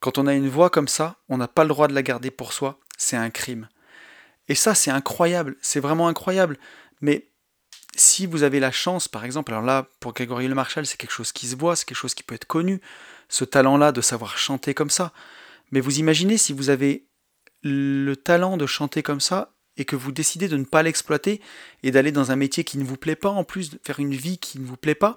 [0.00, 2.30] Quand on a une voix comme ça, on n'a pas le droit de la garder
[2.30, 3.68] pour soi, c'est un crime.
[4.48, 6.58] Et ça, c'est incroyable, c'est vraiment incroyable.
[7.00, 7.26] Mais
[7.96, 11.12] si vous avez la chance, par exemple, alors là, pour Grégory Le Marchal, c'est quelque
[11.12, 12.80] chose qui se voit, c'est quelque chose qui peut être connu,
[13.28, 15.12] ce talent-là de savoir chanter comme ça.
[15.72, 17.06] Mais vous imaginez si vous avez
[17.62, 21.40] le talent de chanter comme ça et que vous décidez de ne pas l'exploiter
[21.82, 24.14] et d'aller dans un métier qui ne vous plaît pas, en plus de faire une
[24.14, 25.16] vie qui ne vous plaît pas,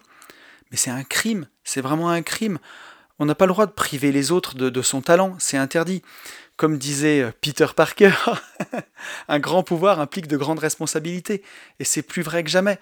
[0.72, 2.60] mais c'est un crime, c'est vraiment un crime.
[3.20, 6.02] On n'a pas le droit de priver les autres de, de son talent, c'est interdit.
[6.64, 8.14] Comme disait euh, Peter Parker,
[9.28, 11.44] un grand pouvoir implique de grandes responsabilités,
[11.80, 12.80] et c'est plus vrai que jamais.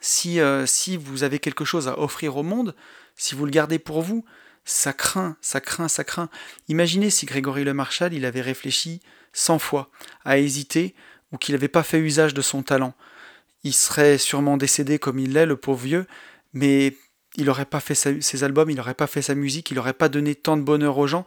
[0.00, 2.74] Si, euh, si vous avez quelque chose à offrir au monde,
[3.14, 4.24] si vous le gardez pour vous,
[4.64, 6.30] ça craint, ça craint, ça craint.
[6.66, 9.00] Imaginez si Grégory Le Marchal, il avait réfléchi
[9.32, 9.92] cent fois,
[10.24, 10.96] à hésiter,
[11.30, 12.94] ou qu'il n'avait pas fait usage de son talent.
[13.62, 16.06] Il serait sûrement décédé comme il l'est, le pauvre vieux,
[16.54, 16.96] mais
[17.36, 20.08] il n'aurait pas fait ses albums, il n'aurait pas fait sa musique, il n'aurait pas
[20.08, 21.24] donné tant de bonheur aux gens,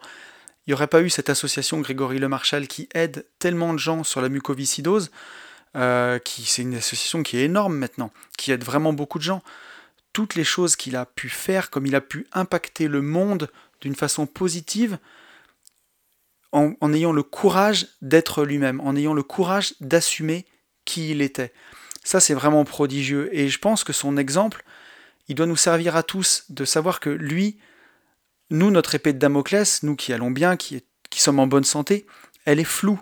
[0.66, 4.04] il n'y aurait pas eu cette association Grégory Le Marchal qui aide tellement de gens
[4.04, 5.10] sur la mucoviscidose,
[5.76, 9.42] euh, qui c'est une association qui est énorme maintenant, qui aide vraiment beaucoup de gens.
[10.12, 13.50] Toutes les choses qu'il a pu faire, comme il a pu impacter le monde
[13.80, 14.98] d'une façon positive,
[16.52, 20.46] en ayant le courage d'être lui-même, en ayant le courage d'assumer
[20.84, 21.52] qui il était.
[22.04, 23.28] Ça, c'est vraiment prodigieux.
[23.32, 24.62] Et je pense que son exemple,
[25.28, 27.58] il doit nous servir à tous de savoir que lui,
[28.54, 30.82] nous, notre épée de Damoclès, nous qui allons bien, qui,
[31.16, 32.06] sommes en bonne santé,
[32.44, 33.00] elle est floue.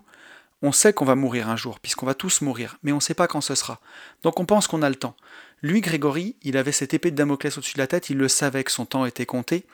[0.62, 3.14] On sait qu'on va mourir un jour, puisqu'on va tous mourir, mais on ne sait
[3.14, 3.80] pas quand ce sera.
[4.22, 5.16] Donc on pense qu'on a le temps.
[5.60, 8.64] Lui, Grégory, il avait cette épée de Damoclès au-dessus de la tête, il le savait
[8.64, 9.66] que son temps était compté,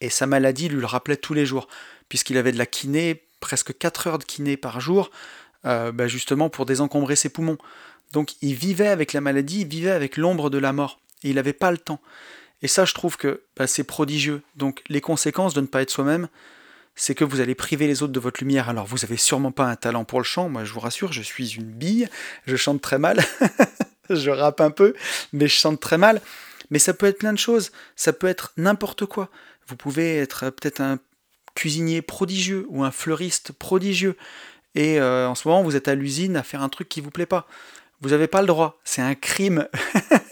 [0.00, 1.68] et sa maladie lui le rappelait tous les jours,
[2.08, 5.10] puisqu'il avait de la kiné, presque 4 heures de kiné par jour,
[5.66, 7.58] euh, bah, justement pour désencombrer ses poumons.
[8.12, 11.34] Donc il vivait avec la maladie, il vivait avec l'ombre de la mort, et il
[11.34, 12.00] n'avait pas le temps.
[12.62, 14.42] Et ça, je trouve que bah, c'est prodigieux.
[14.56, 16.28] Donc les conséquences de ne pas être soi-même,
[16.94, 18.68] c'est que vous allez priver les autres de votre lumière.
[18.68, 21.22] Alors vous avez sûrement pas un talent pour le chant, moi je vous rassure, je
[21.22, 22.08] suis une bille,
[22.46, 23.22] je chante très mal,
[24.10, 24.94] je rappe un peu,
[25.32, 26.20] mais je chante très mal.
[26.70, 29.28] Mais ça peut être plein de choses, ça peut être n'importe quoi.
[29.68, 30.98] Vous pouvez être peut-être un
[31.54, 34.16] cuisinier prodigieux ou un fleuriste prodigieux.
[34.74, 37.10] Et euh, en ce moment, vous êtes à l'usine à faire un truc qui vous
[37.10, 37.46] plaît pas.
[38.00, 39.68] Vous n'avez pas le droit, c'est un crime.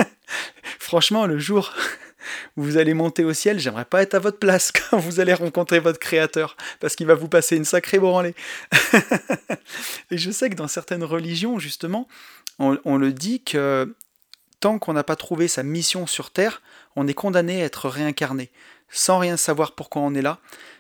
[0.79, 1.73] Franchement, le jour
[2.57, 5.81] vous allez monter au ciel, j'aimerais pas être à votre place quand vous allez rencontrer
[5.81, 8.35] votre créateur, parce qu'il va vous passer une sacrée branlée.
[10.11, 12.09] et je sais que dans certaines religions, justement,
[12.59, 13.95] on, le dit que
[14.61, 16.63] tant qu'on n'a pas trouvé sa mission sur Terre,
[16.97, 18.51] on est condamné à être réincarné,
[18.89, 20.39] sans rien savoir pourquoi on est là,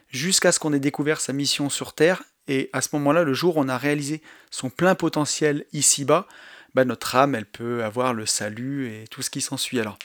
[0.08, 3.56] jusqu'à ce qu'on ait découvert sa mission sur Terre, et à ce moment-là, le jour
[3.56, 4.20] où on a réalisé
[4.50, 6.26] son plein potentiel ici-bas,
[6.74, 9.98] bah, notre âme, elle peut avoir le salut et tout ce qui s'ensuit alors.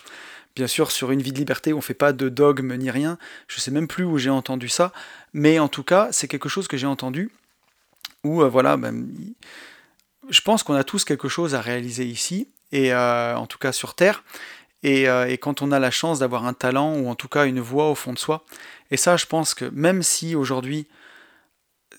[0.55, 3.17] Bien sûr, sur une vie de liberté, on ne fait pas de dogme ni rien.
[3.47, 4.91] Je ne sais même plus où j'ai entendu ça.
[5.33, 7.31] Mais en tout cas, c'est quelque chose que j'ai entendu.
[8.23, 9.07] Où, euh, voilà, ben,
[10.29, 12.49] je pense qu'on a tous quelque chose à réaliser ici.
[12.71, 14.23] Et euh, en tout cas sur Terre.
[14.85, 17.59] Euh, et, quand on a la chance d'avoir un talent ou en tout cas une
[17.59, 18.45] voix au fond de soi.
[18.91, 20.87] Et ça, je pense que même si aujourd'hui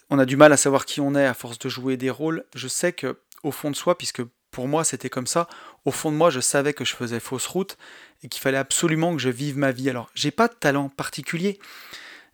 [0.09, 2.45] on a du mal à savoir qui on est à force de jouer des rôles,
[2.55, 5.47] je sais que au fond de soi, puisque pour moi c'était comme ça,
[5.85, 7.77] au fond de moi je savais que je faisais fausse route
[8.23, 9.89] et qu'il fallait absolument que je vive ma vie.
[9.89, 11.59] Alors, j'ai pas de talent particulier,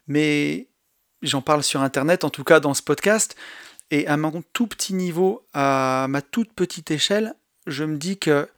[0.08, 0.68] mais
[1.22, 3.36] j'en parle sur internet, en tout cas dans ce podcast,
[3.90, 7.34] et à mon tout petit niveau, à ma toute petite échelle,
[7.66, 8.48] je me dis que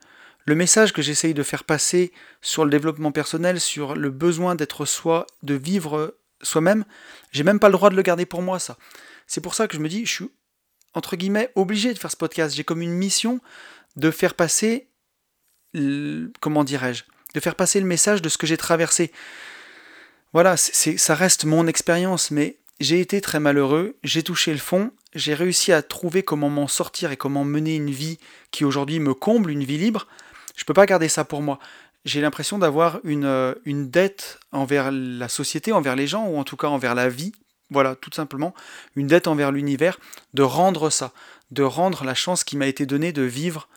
[0.45, 2.11] le message que j'essaye de faire passer
[2.41, 6.85] sur le développement personnel, sur le besoin d'être soi, de vivre soi-même,
[7.31, 8.77] j'ai même pas le droit de le garder pour moi, ça.
[9.27, 10.29] C'est pour ça que je me dis, je suis
[10.95, 12.55] entre guillemets obligé de faire ce podcast.
[12.55, 13.41] J'ai comme une mission
[13.99, 14.87] de faire passer,
[16.39, 19.11] comment dirais-je, de faire passer le message de ce que j'ai traversé.
[20.33, 24.91] Voilà, c'est, ça reste mon expérience, mais j'ai été très malheureux, j'ai touché le fond,
[25.13, 28.19] j'ai réussi à trouver comment m'en sortir et comment mener une vie
[28.51, 30.07] qui aujourd'hui me comble, une vie libre.
[30.55, 31.59] Je peux pas garder ça pour moi.
[32.05, 36.43] J'ai l'impression d'avoir une, euh, une dette envers la société, envers les gens, ou en
[36.43, 37.33] tout cas envers la vie.
[37.71, 38.53] Voilà, tout simplement,
[38.95, 39.99] une dette envers l'univers,
[40.33, 41.11] de rendre ça,
[41.51, 43.67] de rendre la chance qui m'a été donnée de vivre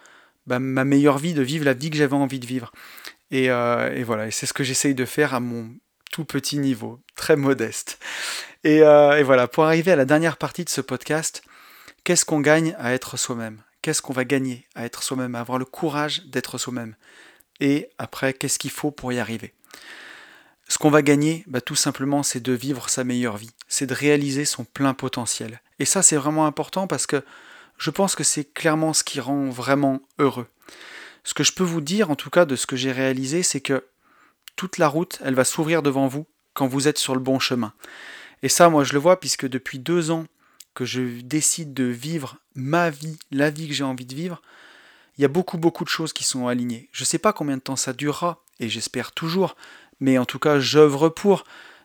[0.46, 2.72] bah, ma meilleure vie, de vivre la vie que j'avais envie de vivre.
[3.32, 5.70] Euh, et, voilà, et c'est ce que j'essaye de faire à mon
[6.10, 7.98] tout petit niveau, très modeste.
[8.64, 11.42] Et, euh, voilà, pour arriver à la dernière partie de ce podcast,
[12.04, 13.62] qu'est-ce qu'on gagne à être soi-même?
[13.80, 16.94] Qu'est-ce qu'on va gagner à être soi-même, à avoir le courage d'être soi-même?
[17.60, 19.54] Et après, qu'est-ce qu'il faut pour y arriver?
[20.68, 23.94] Ce qu'on va gagner, bah, tout simplement, c'est de vivre sa meilleure vie, c'est de
[23.94, 25.60] réaliser son plein potentiel.
[25.78, 27.24] Et ça, c'est vraiment important parce que
[27.82, 30.46] je pense que c'est clairement ce qui rend vraiment heureux.
[31.24, 33.60] Ce que je peux vous dire, en tout cas, de ce que j'ai réalisé, c'est
[33.60, 33.84] que
[34.54, 36.24] toute la route, elle va s'ouvrir devant vous
[36.54, 37.72] quand vous êtes sur le bon chemin.
[38.44, 40.26] Et ça, moi, je le vois puisque depuis deux ans
[40.74, 44.42] que je décide de vivre ma vie, la vie que j'ai envie de vivre,
[45.18, 46.88] il y a beaucoup, beaucoup de choses qui sont alignées.
[46.92, 49.56] Je ne sais pas combien de temps ça durera, et j'espère toujours,
[49.98, 51.42] mais en tout cas, j'œuvre pour.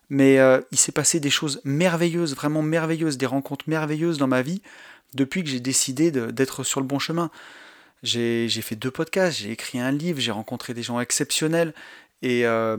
[0.10, 4.44] Mais euh, il s'est passé des choses merveilleuses, vraiment merveilleuses, des rencontres merveilleuses dans ma
[4.44, 4.62] vie
[5.14, 7.32] depuis que j'ai décidé d'être sur le bon chemin.
[8.04, 11.74] J'ai fait deux podcasts, j'ai écrit un livre, j'ai rencontré des gens exceptionnels
[12.22, 12.78] et euh,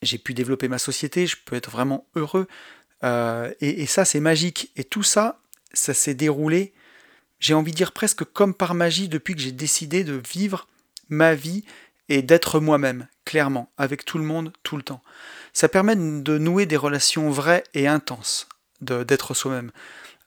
[0.00, 2.48] j'ai pu développer ma société, je peux être vraiment heureux.
[3.04, 4.70] Euh, et, et, ça, c'est magique.
[4.76, 5.40] Et tout ça,
[5.72, 6.72] ça s'est déroulé,
[7.40, 10.68] j'ai envie de dire presque comme par magie depuis que j'ai décidé de vivre
[11.08, 11.64] ma vie
[12.08, 15.02] et d'être moi-même, clairement, avec tout le monde, tout le temps.
[15.52, 18.48] Ça permet de nouer des relations vraies et intenses,
[18.80, 19.72] d'être soi-même.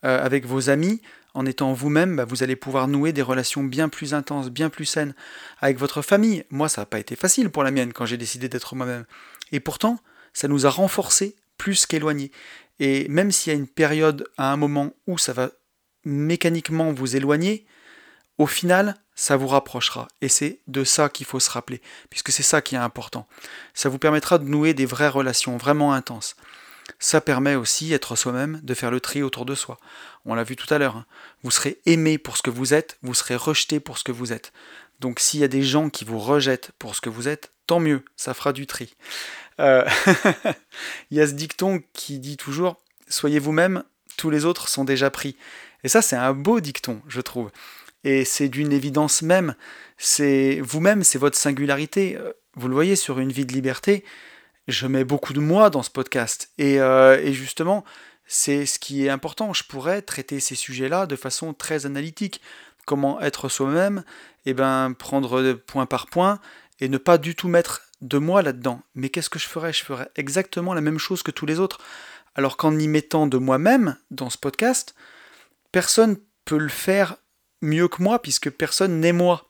[0.05, 1.01] Euh, avec vos amis,
[1.33, 4.85] en étant vous-même, bah, vous allez pouvoir nouer des relations bien plus intenses, bien plus
[4.85, 5.15] saines.
[5.59, 8.47] Avec votre famille, moi, ça n'a pas été facile pour la mienne quand j'ai décidé
[8.47, 9.05] d'être moi-même.
[9.51, 9.99] Et pourtant,
[10.31, 12.31] ça nous a renforcés plus qu'éloignés.
[12.79, 15.49] Et même s'il y a une période, à un moment où ça va
[16.03, 17.65] mécaniquement vous éloigner,
[18.37, 20.07] au final, ça vous rapprochera.
[20.21, 21.81] Et c'est de ça qu'il faut se rappeler,
[22.11, 23.27] puisque c'est ça qui est important.
[23.73, 26.35] Ça vous permettra de nouer des vraies relations vraiment intenses.
[26.99, 29.77] Ça permet aussi, être soi-même, de faire le tri autour de soi.
[30.25, 30.97] On l'a vu tout à l'heure.
[30.97, 31.05] Hein.
[31.43, 34.33] Vous serez aimé pour ce que vous êtes, vous serez rejeté pour ce que vous
[34.33, 34.53] êtes.
[34.99, 37.79] Donc s'il y a des gens qui vous rejettent pour ce que vous êtes, tant
[37.79, 38.95] mieux, ça fera du tri.
[39.59, 39.83] Euh,
[41.11, 43.83] il y a ce dicton qui dit toujours Soyez vous-même,
[44.17, 45.35] tous les autres sont déjà pris.
[45.83, 47.51] Et ça, c'est un beau dicton, je trouve.
[48.03, 49.55] Et c'est d'une évidence même.
[49.97, 52.17] C'est vous-même, c'est votre singularité.
[52.17, 54.03] Euh, vous le voyez sur une vie de liberté.
[54.67, 56.49] Je mets beaucoup de moi dans ce podcast.
[56.57, 57.83] Et, euh, et justement,
[58.25, 59.53] c'est ce qui est important.
[59.53, 62.41] Je pourrais traiter ces sujets-là de façon très analytique.
[62.85, 64.03] Comment être soi-même,
[64.45, 66.39] et eh ben prendre point par point
[66.79, 68.81] et ne pas du tout mettre de moi là-dedans.
[68.93, 69.73] Mais qu'est-ce que je ferais?
[69.73, 71.79] Je ferais exactement la même chose que tous les autres.
[72.35, 74.93] Alors qu'en y mettant de moi-même dans ce podcast,
[75.71, 77.15] personne peut le faire
[77.61, 79.49] mieux que moi puisque personne n'est moi.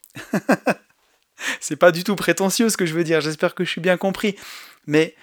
[1.59, 3.97] c'est pas du tout prétentieux ce que je veux dire, j'espère que je suis bien
[3.97, 4.35] compris.
[4.87, 5.15] Mais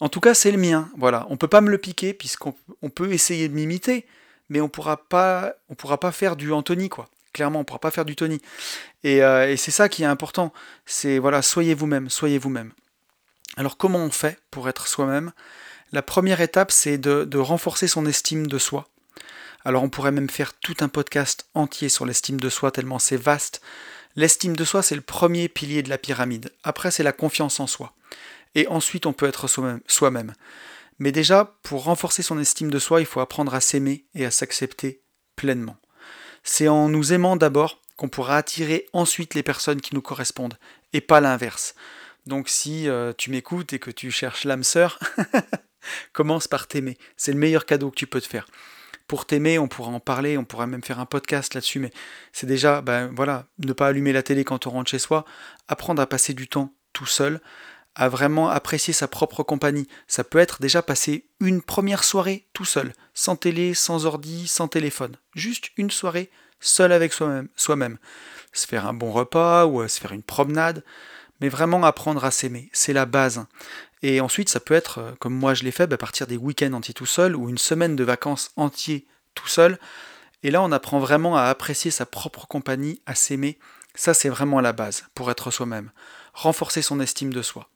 [0.00, 0.90] en tout cas, c'est le mien.
[0.96, 2.54] Voilà, on peut pas me le piquer puisqu'on
[2.94, 4.06] peut essayer de m'imiter,
[4.48, 7.08] mais on pourra pas pourra pas faire du Anthony quoi.
[7.32, 8.40] Clairement, on pourra pas faire du Tony.
[9.04, 10.52] Et, euh, et c'est ça qui est important.
[10.86, 12.72] C'est voilà, soyez vous-même, soyez vous-même.
[13.56, 15.32] Alors comment on fait pour être soi-même?
[15.92, 18.88] La première étape, c'est de, renforcer son estime de soi.
[19.64, 23.16] Alors on pourrait même faire tout un podcast entier sur l'estime de soi, tellement c'est
[23.16, 23.60] vaste.
[24.16, 26.52] L'estime de soi, c'est le premier pilier de la pyramide.
[26.64, 27.92] Après, c'est la confiance en soi.
[28.56, 29.46] Et ensuite, on peut être
[29.86, 30.32] soi-même.
[30.98, 34.32] Mais déjà, pour renforcer son estime de soi, il faut apprendre à s'aimer et à
[34.32, 35.02] s'accepter
[35.36, 35.76] pleinement.
[36.42, 40.58] C'est en nous aimant d'abord qu'on pourra attirer ensuite les personnes qui nous correspondent,
[40.92, 41.76] et pas l'inverse.
[42.26, 44.98] Donc si euh, tu m'écoutes et que tu cherches l'âme sœur,
[46.12, 46.98] Commence par t'aimer.
[47.16, 48.46] C'est le meilleur cadeau que tu peux te faire.
[49.06, 51.92] Pour t'aimer, on pourra en parler, on pourra même faire un podcast là-dessus, mais
[52.32, 55.24] c'est déjà, ben voilà, ne pas allumer la télé quand on rentre chez soi,
[55.68, 57.40] apprendre à passer du temps tout seul,
[57.96, 59.88] à vraiment apprécier sa propre compagnie.
[60.06, 64.68] Ça peut être déjà passer une première soirée tout seul, sans télé, sans ordi, sans
[64.68, 65.16] téléphone.
[65.34, 66.30] Juste une soirée
[66.60, 67.98] seul avec soi-même.
[68.52, 70.84] Se faire un bon repas ou euh, se faire une promenade
[71.40, 73.44] mais vraiment apprendre à s'aimer, c'est la base.
[74.02, 76.36] Et ensuite, ça peut être, euh, comme moi je l'ai fait, bah, à partir des
[76.36, 79.78] week-ends entiers tout seul, ou une semaine de vacances entiers tout seul.
[80.42, 83.58] Et là, on apprend vraiment à apprécier sa propre compagnie, à s'aimer.
[83.94, 85.90] Ça, c'est vraiment la base pour être soi-même.
[86.34, 87.68] Renforcer son estime de soi.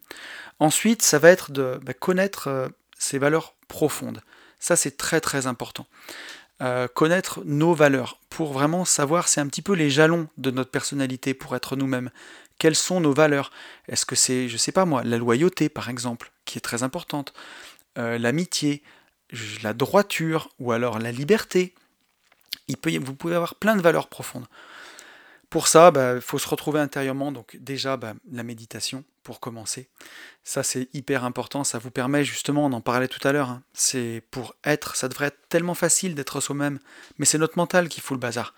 [0.59, 4.21] Ensuite, ça va être de bah, connaître euh, ses valeurs profondes.
[4.59, 5.87] Ça, c'est très très important.
[6.63, 10.71] Euh, connaître nos valeurs pour vraiment savoir, c'est un petit peu les jalons de notre
[10.71, 12.11] personnalité pour être nous-mêmes.
[12.59, 13.51] Quelles sont nos valeurs?
[13.89, 17.33] Est-ce que c'est, je sais pas moi, la loyauté par exemple, qui est très importante,
[17.97, 18.83] euh, l'amitié,
[19.63, 21.75] la droiture ou alors la liberté?
[22.69, 24.47] Il peut, Vous pouvez avoir plein de valeurs profondes.
[25.51, 27.33] Pour ça, il bah, faut se retrouver intérieurement.
[27.33, 29.89] Donc déjà, bah, la méditation, pour commencer.
[30.45, 31.65] Ça, c'est hyper important.
[31.65, 35.09] Ça vous permet justement, on en parlait tout à l'heure, hein, c'est pour être, ça
[35.09, 36.79] devrait être tellement facile d'être soi-même.
[37.19, 38.55] Mais c'est notre mental qui fout le bazar.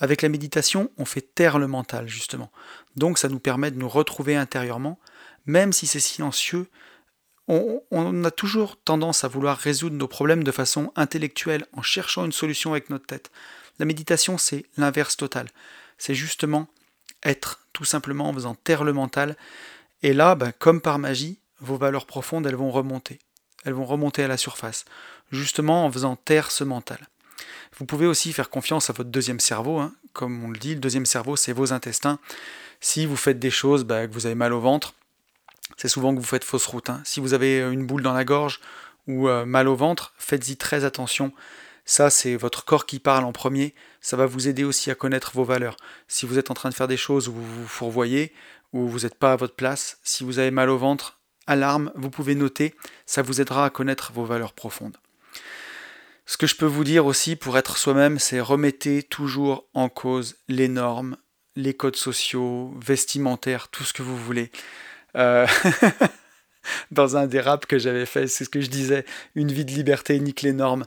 [0.00, 2.50] Avec la méditation, on fait taire le mental, justement.
[2.96, 4.98] Donc ça nous permet de nous retrouver intérieurement,
[5.46, 6.66] même si c'est silencieux.
[7.46, 12.24] On, on, a toujours tendance à vouloir résoudre nos problèmes de façon intellectuelle, en cherchant
[12.24, 13.30] une solution avec notre tête.
[13.78, 15.46] La méditation, c'est l'inverse total
[16.02, 16.66] c'est justement
[17.22, 19.36] être, tout simplement en faisant taire le mental.
[20.02, 23.20] Et là, ben, comme par magie, vos valeurs profondes, elles vont remonter.
[23.64, 24.84] Elles vont remonter à la surface,
[25.30, 26.98] justement en faisant taire ce mental.
[27.78, 29.78] Vous pouvez aussi faire confiance à votre deuxième cerveau.
[29.78, 29.94] Hein.
[30.12, 32.18] Comme on le dit, le deuxième cerveau, c'est vos intestins.
[32.80, 34.94] Si vous faites des choses, ben, que vous avez mal au ventre,
[35.76, 36.90] c'est souvent que vous faites fausse route.
[36.90, 37.00] Hein.
[37.04, 38.60] Si vous avez une boule dans la gorge
[39.06, 41.32] ou euh, mal au ventre, faites-y très attention.
[41.84, 43.72] Ça, c'est votre corps qui parle en premier.
[44.02, 45.76] Ça va vous aider aussi à connaître vos valeurs.
[46.08, 48.34] Si vous êtes en train de faire des choses où vous vous fourvoyez,
[48.72, 52.10] ou vous n'êtes pas à votre place, si vous avez mal au ventre, alarme, vous
[52.10, 52.74] pouvez noter.
[53.06, 54.96] Ça vous aidera à connaître vos valeurs profondes.
[56.26, 60.36] Ce que je peux vous dire aussi pour être soi-même, c'est remettez toujours en cause
[60.48, 61.16] les normes,
[61.56, 64.50] les codes sociaux, vestimentaires, tout ce que vous voulez.
[65.16, 65.46] Euh,
[66.90, 69.72] dans un des raps que j'avais fait, c'est ce que je disais, une vie de
[69.72, 70.86] liberté nique les normes.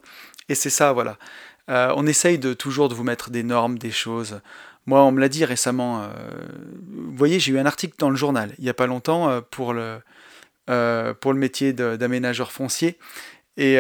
[0.50, 1.18] Et c'est ça, voilà.
[1.70, 4.42] Euh, on essaye de toujours de vous mettre des normes, des choses.
[4.86, 6.04] Moi, on me l'a dit récemment.
[6.04, 6.08] Euh,
[6.92, 9.74] vous voyez, j'ai eu un article dans le journal il n'y a pas longtemps pour,
[9.74, 10.00] le,
[10.66, 12.98] pour le métier d'aménageur foncier.
[13.58, 13.76] Et,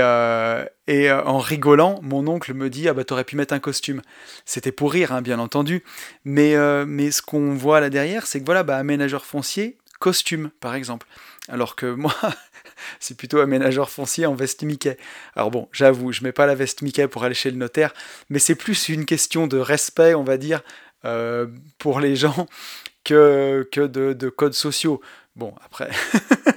[0.87, 4.01] et en rigolant, mon oncle me dit Ah bah t'aurais pu mettre un costume.
[4.45, 5.83] C'était pour rire, hein, bien entendu.
[6.23, 6.55] Mais,
[6.85, 11.07] mais ce qu'on voit là derrière, c'est que voilà, bah, aménageur foncier, costume, par exemple.
[11.49, 12.15] Alors que moi,
[12.99, 14.97] c'est plutôt aménageur foncier en veste Mickey.
[15.35, 17.93] Alors bon, j'avoue, je mets pas la veste Mickey pour aller chez le notaire,
[18.29, 20.61] mais c'est plus une question de respect, on va dire,
[21.05, 21.47] euh,
[21.77, 22.47] pour les gens
[23.03, 25.01] que, que de, codes sociaux.
[25.35, 25.89] Bon, après,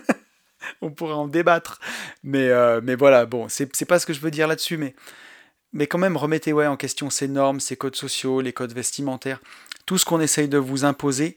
[0.83, 1.81] on pourrait en débattre,
[2.23, 4.95] mais, euh, mais voilà, bon, c'est pas ce que je veux dire là-dessus, mais,
[5.73, 9.41] mais quand même, remettez ouais, en question ces normes, ces codes sociaux, les codes vestimentaires,
[9.85, 11.37] tout ce qu'on essaye de vous imposer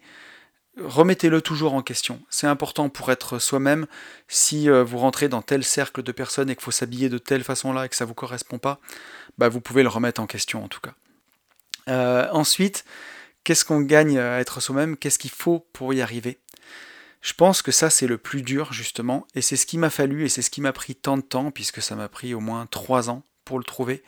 [0.77, 2.21] remettez-le toujours en question.
[2.29, 3.87] C'est important pour être soi-même.
[4.27, 7.43] Si euh, vous rentrez dans tel cercle de personnes et qu'il faut s'habiller de telle
[7.43, 8.79] façon-là et que ça ne vous correspond pas,
[9.37, 10.93] bah, vous pouvez le remettre en question en tout cas.
[11.89, 12.85] Euh, ensuite,
[13.43, 14.97] qu'est-ce qu'on gagne à être soi-même?
[14.97, 16.39] Qu'est-ce qu'il faut pour y arriver?
[17.21, 20.25] Je pense que ça c'est le plus dur justement, et c'est ce qui m'a fallu
[20.25, 22.65] et c'est ce qui m'a pris tant de temps, puisque ça m'a pris au moins
[22.65, 24.03] trois ans pour le trouver.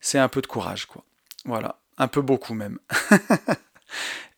[0.00, 1.04] C'est un peu de courage, quoi.
[1.44, 2.78] Voilà, un peu beaucoup même.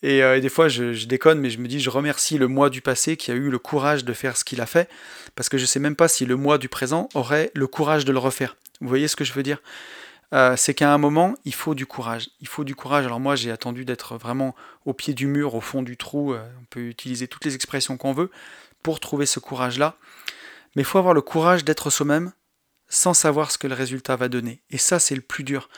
[0.04, 2.80] Euh, et, des fois, je, déconne, mais je me dis, je remercie le moi du
[2.80, 4.88] passé qui a eu le courage de faire ce qu'il a fait,
[5.34, 8.04] parce que je ne sais même pas si le moi du présent aurait le courage
[8.04, 8.56] de le refaire.
[8.80, 9.60] Vous voyez ce que je veux dire?
[10.34, 12.28] Euh, C'est qu'à un moment, il faut du courage.
[12.40, 13.06] Il faut du courage.
[13.06, 16.32] Alors moi, j'ai attendu d'être vraiment au pied du mur, au fond du trou.
[16.32, 18.30] Euh, on peut utiliser toutes les expressions qu'on veut
[18.82, 19.96] pour trouver ce courage-là.
[20.76, 22.32] Mais il faut avoir le courage d'être soi-même
[22.88, 24.62] sans savoir ce que le résultat va donner.
[24.70, 25.68] Et ça, c'est le plus dur.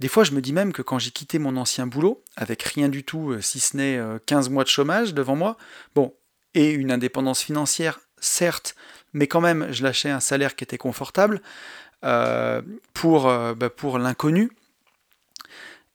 [0.00, 2.88] Des fois, je me dis même que quand j'ai quitté mon ancien boulot, avec rien
[2.88, 5.56] du tout, euh, si ce n'est 15 euh, mois de chômage devant moi,
[5.94, 6.14] bon,
[6.54, 8.74] et une indépendance financière, certes,
[9.12, 11.40] mais quand même, je lâchais un salaire qui était confortable
[12.04, 12.60] euh,
[12.92, 14.50] pour, bah, pour l'inconnu,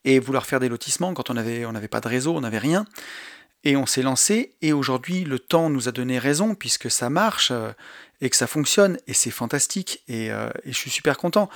[0.06, 2.86] et vouloir faire des lotissements quand on n'avait pas de réseau, on n'avait rien.
[3.66, 7.52] Et on s'est lancé, et aujourd'hui le temps nous a donné raison, puisque ça marche,
[8.22, 11.50] et que ça fonctionne, et c'est fantastique, euh, et, je suis super content.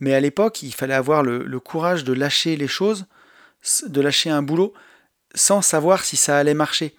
[0.00, 3.06] Mais à l'époque, il fallait avoir le, courage de lâcher les choses,
[3.86, 4.74] de lâcher un boulot,
[5.34, 6.94] sans savoir si ça allait marcher.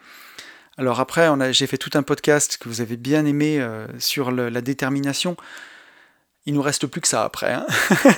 [0.77, 4.61] Alors après, j'ai fait tout un podcast que vous avez bien aimé euh, sur la
[4.61, 5.35] détermination.
[6.45, 7.53] Il nous reste plus que ça après.
[7.53, 7.67] Hein.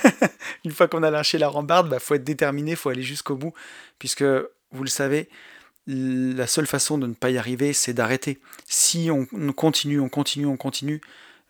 [0.64, 3.02] Une fois qu'on a lâché la rambarde, il bah, faut être déterminé, il faut aller
[3.02, 3.54] jusqu'au bout,
[4.00, 5.30] puisque vous le savez,
[5.88, 8.40] la seule façon de ne pas y arriver, c'est d'arrêter.
[8.68, 11.02] Si on continue, on continue, on continue,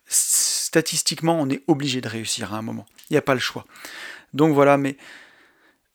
[0.06, 2.86] statistiquement, on est obligé de réussir à un moment.
[3.10, 3.64] Il n'y a pas le choix.
[4.32, 4.96] Donc voilà, mais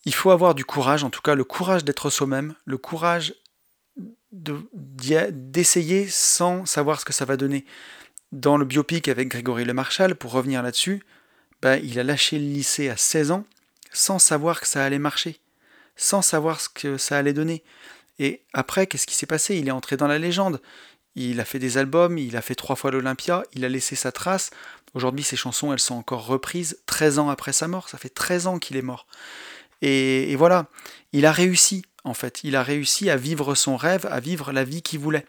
[0.06, 3.36] il faut avoir du courage, en tout cas le courage d'être soi-même, le courage
[4.32, 7.66] d'essayer sans savoir ce que ça va donner.
[8.32, 11.04] Dans le biopic avec Grégory Le Marchal, pour revenir là-dessus,
[11.62, 13.46] ben, il a lâché le lycée à 16 ans
[13.92, 15.40] sans savoir que ça allait marcher,
[15.96, 17.64] sans savoir ce que ça allait donner.
[18.20, 19.56] Et après, qu'est-ce qui s'est passé?
[19.56, 20.62] Il est entré dans la légende.
[21.16, 24.12] Il a fait des albums, il a fait trois fois l'Olympia, il a laissé sa
[24.12, 24.52] trace.
[24.94, 27.90] Aujourd'hui, ses chansons, elles sont encore reprises 13 ans après sa mort.
[27.90, 29.08] Ça fait 13 ans qu'il est mort.
[29.82, 30.68] Et, voilà,
[31.14, 32.42] il a réussi, en fait.
[32.44, 35.26] Il a réussi à vivre son rêve, à vivre la vie qu'il voulait.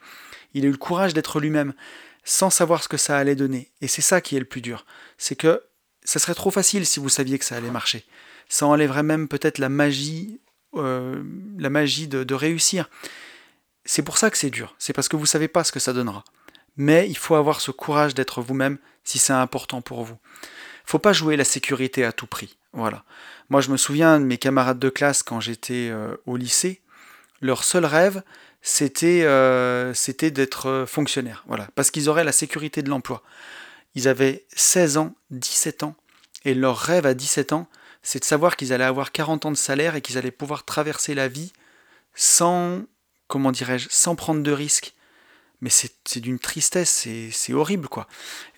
[0.54, 1.72] Il a eu le courage d'être lui-même,
[2.24, 3.70] sans savoir ce que ça allait donner.
[3.80, 4.84] Et c'est ça qui est le plus dur.
[5.18, 5.62] C'est que
[6.04, 8.04] ça serait trop facile si vous saviez que ça allait marcher.
[8.48, 10.40] Ça enlèverait même peut-être la magie
[10.74, 11.22] euh,
[11.58, 12.88] la magie de, réussir.
[13.84, 15.80] C'est pour ça que c'est dur, c'est parce que vous ne savez pas ce que
[15.80, 16.24] ça donnera.
[16.76, 20.16] Mais il faut avoir ce courage d'être vous-même si c'est important pour vous.
[20.84, 22.56] Faut pas jouer la sécurité à tout prix.
[22.72, 23.04] Voilà.
[23.48, 26.80] Moi, je me souviens de mes camarades de classe quand j'étais euh, au lycée.
[27.40, 28.22] Leur seul rêve,
[28.62, 31.44] c'était euh, d'être fonctionnaire.
[31.48, 33.22] Voilà, parce qu'ils auraient la sécurité de l'emploi.
[33.94, 35.96] Ils avaient 16 ans, 17 ans,
[36.44, 37.68] et leur rêve à 17 ans,
[38.02, 41.14] c'est de savoir qu'ils allaient avoir 40 ans de salaire et qu'ils allaient pouvoir traverser
[41.14, 41.52] la vie
[42.14, 42.82] sans
[43.28, 44.94] comment dirais-je, sans prendre de risques.
[45.60, 48.08] Mais c'est d'une tristesse, c'est horrible quoi.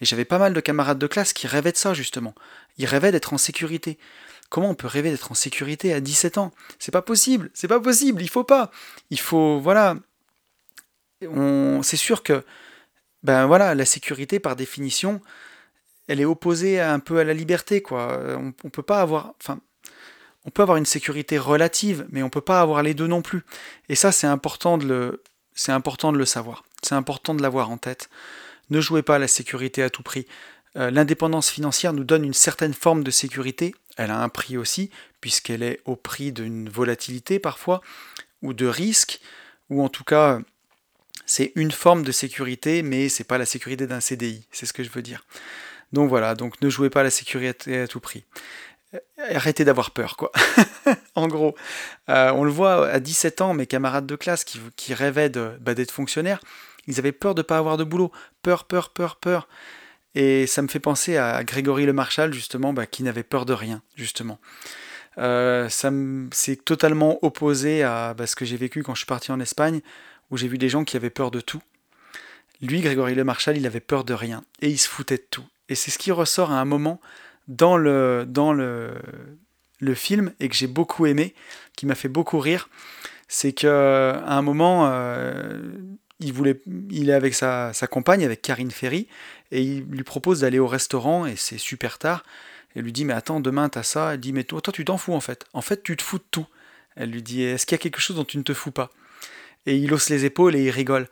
[0.01, 2.35] Et j'avais pas mal de camarades de classe qui rêvaient de ça justement.
[2.79, 3.99] Ils rêvaient d'être en sécurité.
[4.51, 6.53] Comment on peut rêver d'être en sécurité à 17 ans?
[6.79, 8.71] C'est pas possible, c'est pas possible, il faut pas.
[9.11, 9.97] Il faut, voilà.
[11.21, 12.45] C'est sûr que,
[13.23, 15.21] ben voilà, la sécurité par définition,
[16.13, 18.19] elle est opposée un peu à la liberté quoi.
[18.39, 19.61] On, on peut pas avoir, enfin,
[20.45, 23.45] on peut avoir une sécurité relative, mais on peut pas avoir les deux non plus.
[23.89, 25.23] Et ça, c'est important de le,
[26.27, 26.65] savoir.
[26.83, 28.11] C'est important de l'avoir en tête.
[28.71, 30.27] Ne jouez pas à la sécurité à tout prix.
[30.77, 33.75] Euh, l'indépendance financière nous donne une certaine forme de sécurité.
[33.97, 34.91] Elle a un prix aussi,
[35.21, 37.81] puisqu'elle est au prix d'une volatilité parfois,
[38.41, 39.21] ou de risque,
[39.71, 40.41] ou en tout cas,
[41.25, 44.49] c'est une forme de sécurité, mais c'est pas la sécurité d'un CDI.
[44.51, 45.25] C'est ce que je veux dire.
[45.93, 48.25] Donc voilà, donc ne jouez pas à la sécurité à tout prix.
[48.95, 48.99] Euh,
[49.35, 50.33] arrêtez d'avoir peur, quoi.
[51.15, 51.55] en gros,
[52.09, 55.31] euh, on le voit à 17 ans, mes camarades de classe qui, rêvaient
[55.61, 56.41] bah, d'être fonctionnaires,
[56.87, 58.11] ils avaient peur de ne pas avoir de boulot.
[58.43, 59.49] Peur, peur, peur, peur.
[60.15, 63.53] Et ça me fait penser à Grégory Le Marchal, justement, bah, qui n'avait peur de
[63.53, 64.39] rien, justement.
[65.19, 69.41] Euh, c'est totalement opposé à bah, ce que j'ai vécu quand je suis parti en
[69.41, 69.81] Espagne,
[70.31, 71.63] où j'ai vu des gens qui avaient peur de tout.
[72.61, 75.47] Lui, Grégory Le Marchal, il avait peur de rien, et il se foutait de tout.
[75.69, 77.01] Et c'est ce qui ressort à un moment
[77.49, 78.97] dans le,
[79.95, 81.35] film et que j'ai beaucoup aimé,
[81.77, 82.69] qui m'a fait beaucoup rire,
[83.29, 85.61] c'est qu'à un moment, euh,
[86.21, 86.61] il, voulait,
[86.91, 89.09] il est avec sa, sa, compagne, avec Karine Ferry,
[89.51, 92.25] et il lui propose d'aller au restaurant, et c'est super tard.
[92.75, 94.15] Elle lui dit, mais attends, demain t'as ça.
[94.15, 95.45] Elle dit, mais toi, toi tu t'en fous en fait.
[95.53, 96.47] En fait, tu te fous de tout.
[96.97, 98.91] Elle lui dit, est-ce qu'il y a quelque chose dont tu ne te fous pas?
[99.67, 101.09] Et il hausse les épaules et il rigole.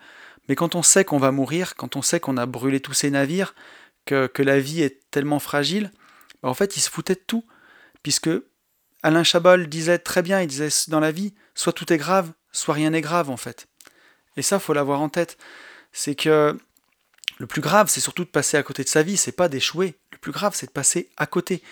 [0.49, 3.11] Mais quand on sait qu'on va mourir, quand on sait qu'on a brûlé tous ces
[3.11, 3.55] navires,
[4.07, 5.93] que, la vie est tellement fragile,
[6.43, 7.45] en fait, il se foutait de tout,
[8.03, 8.31] puisque
[9.03, 12.75] Alain Chabol disait très bien, il disait dans la vie, soit tout est grave, soit
[12.75, 13.69] rien n'est grave en fait.
[14.37, 15.39] Et ça, faut l'avoir en tête.
[15.93, 16.59] C'est que
[17.39, 19.99] le plus grave, c'est surtout de passer à côté de sa vie, c'est pas d'échouer.
[20.13, 21.63] Le plus grave, c'est de passer à côté.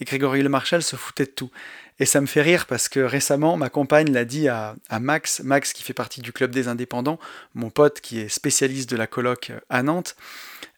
[0.00, 1.50] Et Grégory Le Marchal se foutait de tout.
[1.98, 5.40] Et ça me fait rire parce que récemment, ma compagne l'a dit à, à, Max,
[5.40, 7.18] Max qui fait partie du Club des Indépendants,
[7.54, 10.16] mon pote qui est spécialiste de la coloc à Nantes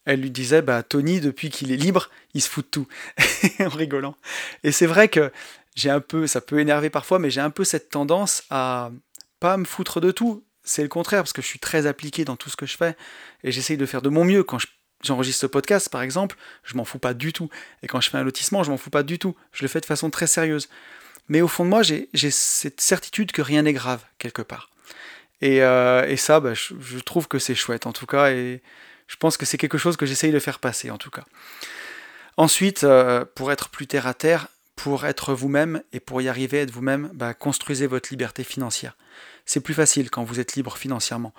[0.09, 2.87] elle lui disait bah Tony depuis qu'il est libre il se fout de tout.
[3.59, 4.15] En rigolant.
[4.63, 5.31] Et c'est vrai que
[5.75, 8.91] j'ai un peu ça peut énerver parfois mais j'ai un peu cette tendance à
[9.39, 10.43] pas me foutre de tout.
[10.63, 12.95] C'est le contraire parce que je suis très appliqué dans tout ce que je fais
[13.43, 14.43] et j'essaye de faire de mon mieux.
[14.43, 14.57] Quand
[15.03, 17.49] j'enregistre ce podcast par exemple je m'en fous pas du tout.
[17.83, 19.35] Et quand je fais un lotissement je m'en fous pas du tout.
[19.51, 20.69] Je le fais de façon très sérieuse
[21.29, 24.69] mais au fond de moi j'ai cette certitude que rien n'est grave quelque part
[25.41, 28.61] et, euh, ça bah, je, trouve que c'est chouette en tout cas et
[29.07, 31.23] je pense que c'est quelque chose que j'essaye de faire passer en tout cas.
[32.37, 36.59] Ensuite, euh, pour être plus terre à terre, pour être vous-même et pour y arriver
[36.59, 38.95] être vous-même, bah, construisez votre liberté financière.
[39.45, 41.33] C'est plus facile quand vous êtes libre financièrement.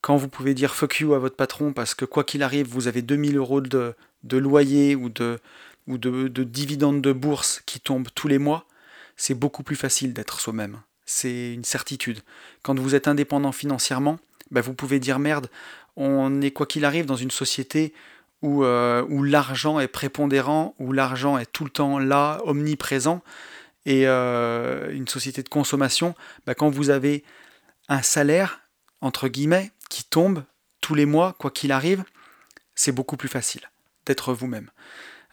[0.00, 2.88] Quand vous pouvez dire fuck you à votre patron parce que quoi qu'il arrive, vous
[2.88, 5.40] avez 2000 euros de, de loyer ou, de,
[5.86, 8.66] ou de, de dividendes de bourse qui tombent tous les mois,
[9.16, 10.80] c'est beaucoup plus facile d'être soi-même.
[11.04, 12.20] C'est une certitude.
[12.62, 14.18] Quand vous êtes indépendant financièrement,
[14.50, 15.48] bah, vous pouvez dire merde,
[15.96, 17.94] on est quoi qu'il arrive dans une société
[18.42, 23.22] où, euh, où l'argent est prépondérant, où l'argent est tout le temps là, omniprésent,
[23.86, 26.14] et euh, une société de consommation,
[26.46, 27.24] bah, quand vous avez
[27.88, 28.60] un salaire,
[29.00, 30.42] entre guillemets, qui tombe
[30.80, 32.04] tous les mois, quoi qu'il arrive,
[32.74, 33.62] c'est beaucoup plus facile
[34.04, 34.70] d'être vous-même.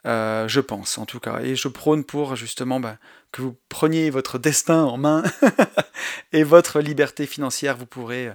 [0.06, 1.40] Euh, je pense en tout cas.
[1.42, 2.98] Et je prône pour justement bah,
[3.34, 5.24] que vous preniez votre destin en main
[6.32, 8.32] et votre liberté financière, vous pourrez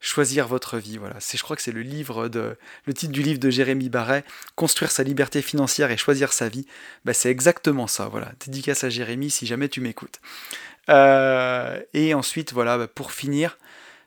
[0.00, 0.96] choisir votre vie.
[0.96, 3.88] Voilà, c'est, je crois que c'est le livre de, le titre du livre de Jérémy
[3.88, 4.24] Barret,
[4.54, 6.66] construire sa liberté financière et choisir sa vie.
[7.04, 8.08] Bah, c'est exactement ça.
[8.08, 10.20] Voilà, dédicace à Jérémy si jamais tu m'écoutes.
[10.88, 13.58] Euh, et ensuite, voilà, bah, pour finir,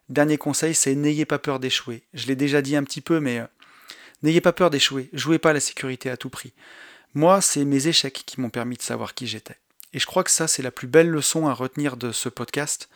[0.09, 2.03] dernier conseil, c'est n'ayez pas peur d'échouer.
[2.13, 3.45] Je l'ai déjà dit un petit peu, mais euh,
[4.23, 5.09] n'ayez pas peur d'échouer.
[5.13, 6.53] Jouez pas la sécurité à tout prix.
[7.13, 9.57] Moi, c'est mes échecs qui m'ont permis de savoir qui j'étais.
[9.93, 12.89] Et je crois que ça, c'est la plus belle leçon à retenir de ce podcast.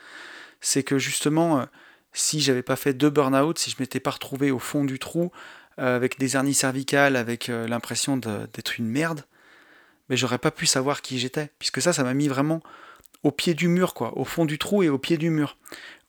[0.62, 1.66] C'est que justement, euh,
[2.14, 5.32] si j'avais pas fait deux burn-out, si je m'étais pas retrouvé au fond du trou,
[5.80, 9.26] euh, avec des hernies cervicales, avec euh, l'impression d'être une merde,
[10.10, 11.52] mais j'aurais pas pu savoir qui j'étais.
[11.60, 12.62] Puisque ça, ça m'a mis vraiment
[13.24, 15.58] au pied du mur, quoi, au fond du trou et au pied du mur.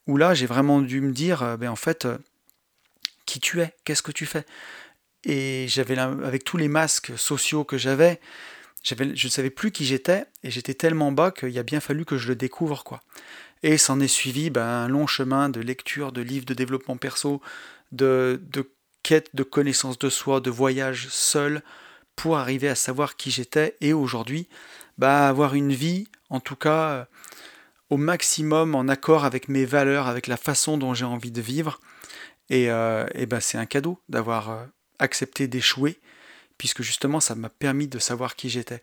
[0.07, 2.07] Où là, j'ai vraiment dû me dire, ben en fait,
[3.25, 4.45] qui tu es, qu'est-ce que tu fais?
[5.25, 8.21] Et j'avais, avec tous les masques sociaux que j'avais,
[8.87, 12.17] je ne savais plus qui j'étais, et j'étais tellement bas qu'il a bien fallu que
[12.17, 13.01] je le découvre, quoi.
[13.63, 17.41] Et s'en est suivi ben, un long chemin de lecture, de livres de développement perso,
[17.91, 18.71] de, de
[19.03, 21.63] quête de connaissance de soi, de voyage seul,
[22.15, 24.49] pour arriver à savoir qui j'étais et aujourd'hui,
[24.99, 27.09] ben, avoir une vie, en tout cas,
[27.91, 31.81] au maximum en accord avec mes valeurs, avec la façon dont j'ai envie de vivre.
[32.51, 34.65] Et, euh, ben c'est un cadeau d'avoir euh,
[34.99, 35.99] accepté d'échouer,
[36.59, 38.83] puisque justement ça m'a permis de savoir qui j'étais.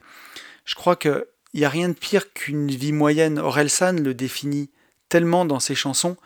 [0.66, 3.40] Je crois qu'il n'y a rien de pire qu'une vie moyenne.
[3.40, 4.70] Orelsan le définit
[5.10, 6.18] tellement dans ses chansons.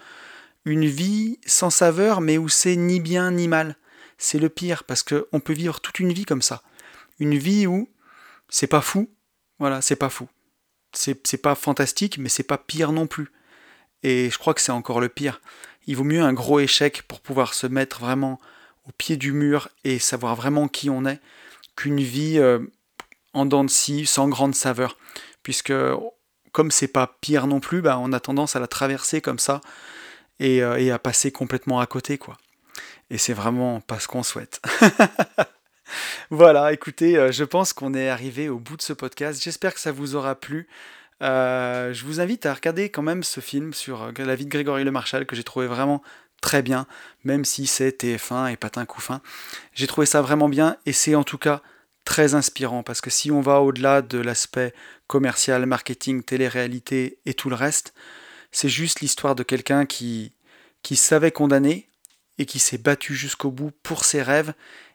[0.65, 3.75] Une vie sans saveur, mais où c'est ni bien ni mal.
[4.17, 6.63] C'est le pire, parce qu'on peut vivre toute une vie comme ça.
[7.19, 7.89] Une vie où
[8.49, 9.09] c'est pas fou,
[9.59, 10.27] voilà, c'est pas fou.
[10.93, 13.31] C'est pas fantastique, mais c'est pas pire non plus.
[14.03, 15.41] Et je crois que c'est encore le pire.
[15.85, 18.39] Il vaut mieux un gros échec pour pouvoir se mettre vraiment
[18.87, 21.19] au pied du mur et savoir vraiment qui on est,
[21.75, 22.59] qu'une vie euh,
[23.33, 24.97] en dents de scie, sans grande saveur.
[25.43, 25.73] Puisque
[26.51, 29.61] comme c'est pas pire non plus, bah, on a tendance à la traverser comme ça
[30.39, 32.37] et, euh, et à passer complètement à côté, quoi.
[33.09, 34.61] Et c'est vraiment pas ce qu'on souhaite.
[36.29, 39.41] voilà, écoutez, euh, je pense qu'on est arrivé au bout de ce podcast.
[39.41, 40.67] J'espère que ça vous aura plu.
[41.21, 44.91] Je vous invite à regarder quand même ce film sur la vie de Grégory Le
[44.91, 46.03] Marchal que j'ai trouvé vraiment
[46.47, 46.87] très bien,
[47.25, 49.19] même si c'est TF1 et patin couffin.
[49.73, 51.61] J'ai trouvé ça vraiment bien et c'est en tout cas
[52.05, 54.73] très inspirant parce que si on va au-delà de l'aspect
[55.07, 57.93] commercial, marketing, télé-réalité et tout le reste,
[58.53, 60.31] c'est juste l'histoire de quelqu'un qui,
[60.83, 61.89] qui savait condamner
[62.37, 64.53] et qui s'est battu jusqu'au bout pour ses rêves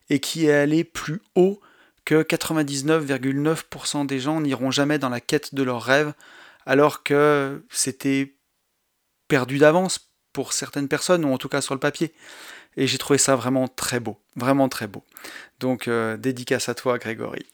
[0.08, 1.60] et qui est allé plus haut
[2.06, 6.14] que 99,9% des gens n'iront jamais dans la quête de leurs rêves,
[6.64, 8.36] alors que c'était
[9.28, 12.12] perdu d'avance pour certaines personnes, ou en tout cas sur le papier.
[12.76, 15.04] Et j'ai trouvé ça vraiment très beau, vraiment très beau.
[15.60, 17.46] Donc euh, dédicace à toi Grégory.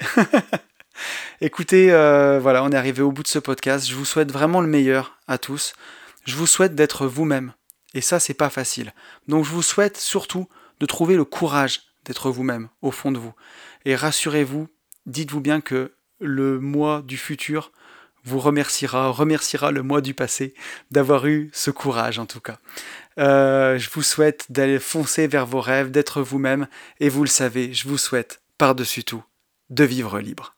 [1.40, 3.86] Écoutez, euh, voilà, on est arrivé au bout de ce podcast.
[3.86, 5.74] Je vous souhaite vraiment le meilleur à tous.
[6.24, 7.52] Je vous souhaite d'être vous-même.
[7.94, 8.92] Et ça, c'est pas facile.
[9.28, 10.48] Donc je vous souhaite surtout
[10.80, 13.34] de trouver le courage d'être vous-même, au fond de vous.
[13.84, 14.68] Et rassurez-vous,
[15.06, 17.72] dites-vous bien que le moi du futur
[18.28, 20.54] vous remerciera, remerciera le moi du passé
[20.90, 22.58] d'avoir eu ce courage en tout cas.
[23.18, 26.68] Euh, je vous souhaite d'aller foncer vers vos rêves, d'être vous-même,
[27.00, 29.24] et vous le savez, je vous souhaite, par-dessus tout,
[29.70, 30.57] de vivre libre.